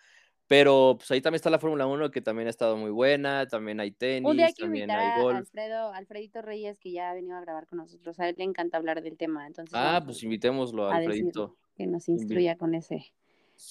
Pero 0.51 0.95
pues 0.97 1.09
ahí 1.11 1.21
también 1.21 1.37
está 1.37 1.49
la 1.49 1.59
Fórmula 1.59 1.85
1 1.85 2.11
que 2.11 2.19
también 2.19 2.47
ha 2.47 2.49
estado 2.49 2.75
muy 2.75 2.91
buena, 2.91 3.47
también 3.47 3.79
hay 3.79 3.91
tenis, 3.91 4.29
Un 4.29 4.35
día 4.35 4.47
hay 4.47 4.53
que 4.53 4.63
también 4.63 4.91
hay 4.91 5.21
golf. 5.21 5.35
A 5.35 5.39
Alfredo, 5.39 5.93
Alfredito 5.93 6.41
Reyes 6.41 6.77
que 6.77 6.91
ya 6.91 7.09
ha 7.09 7.13
venido 7.13 7.37
a 7.37 7.39
grabar 7.41 7.67
con 7.67 7.77
nosotros, 7.77 8.19
a 8.19 8.27
él 8.27 8.35
le 8.37 8.43
encanta 8.43 8.75
hablar 8.75 9.01
del 9.01 9.15
tema, 9.15 9.47
entonces 9.47 9.73
Ah, 9.73 10.01
pues 10.03 10.21
invitémoslo 10.23 10.89
a 10.89 10.97
Alfredito. 10.97 11.57
Que 11.81 11.87
nos 11.87 12.07
instruya 12.09 12.57
con 12.57 12.75
ese 12.75 13.11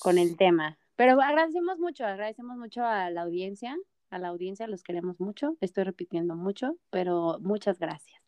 con 0.01 0.19
el 0.19 0.37
tema. 0.37 0.77
Pero 0.97 1.23
agradecemos 1.23 1.79
mucho, 1.79 2.05
agradecemos 2.05 2.57
mucho 2.57 2.85
a 2.85 3.09
la 3.09 3.23
audiencia, 3.23 3.79
a 4.11 4.19
la 4.19 4.27
audiencia 4.27 4.67
los 4.67 4.83
queremos 4.83 5.21
mucho, 5.21 5.57
estoy 5.61 5.85
repitiendo 5.85 6.35
mucho, 6.35 6.77
pero 6.91 7.39
muchas 7.41 7.79
gracias. 7.79 8.21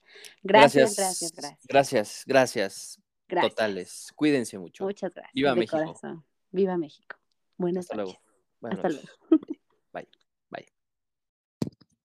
Gracias, 0.45 0.95
gracias, 0.97 1.33
gracias. 1.33 1.66
Gracias, 1.66 2.25
gracias. 2.29 3.01
gracias. 3.27 3.51
Totales. 3.57 4.12
Cuídense 4.14 4.57
mucho. 4.57 4.85
Muchas 4.85 5.12
gracias. 5.12 5.35
Viva 5.35 5.57
México. 5.57 5.79
Corazón. 5.79 6.25
Viva 6.53 6.79
México. 6.79 7.16
Buenas 7.57 7.87
Hasta 7.87 7.97
noches. 7.97 8.21
Luego. 8.61 8.77
Hasta 8.77 8.88
luego. 8.88 9.09
Bye. 9.92 10.09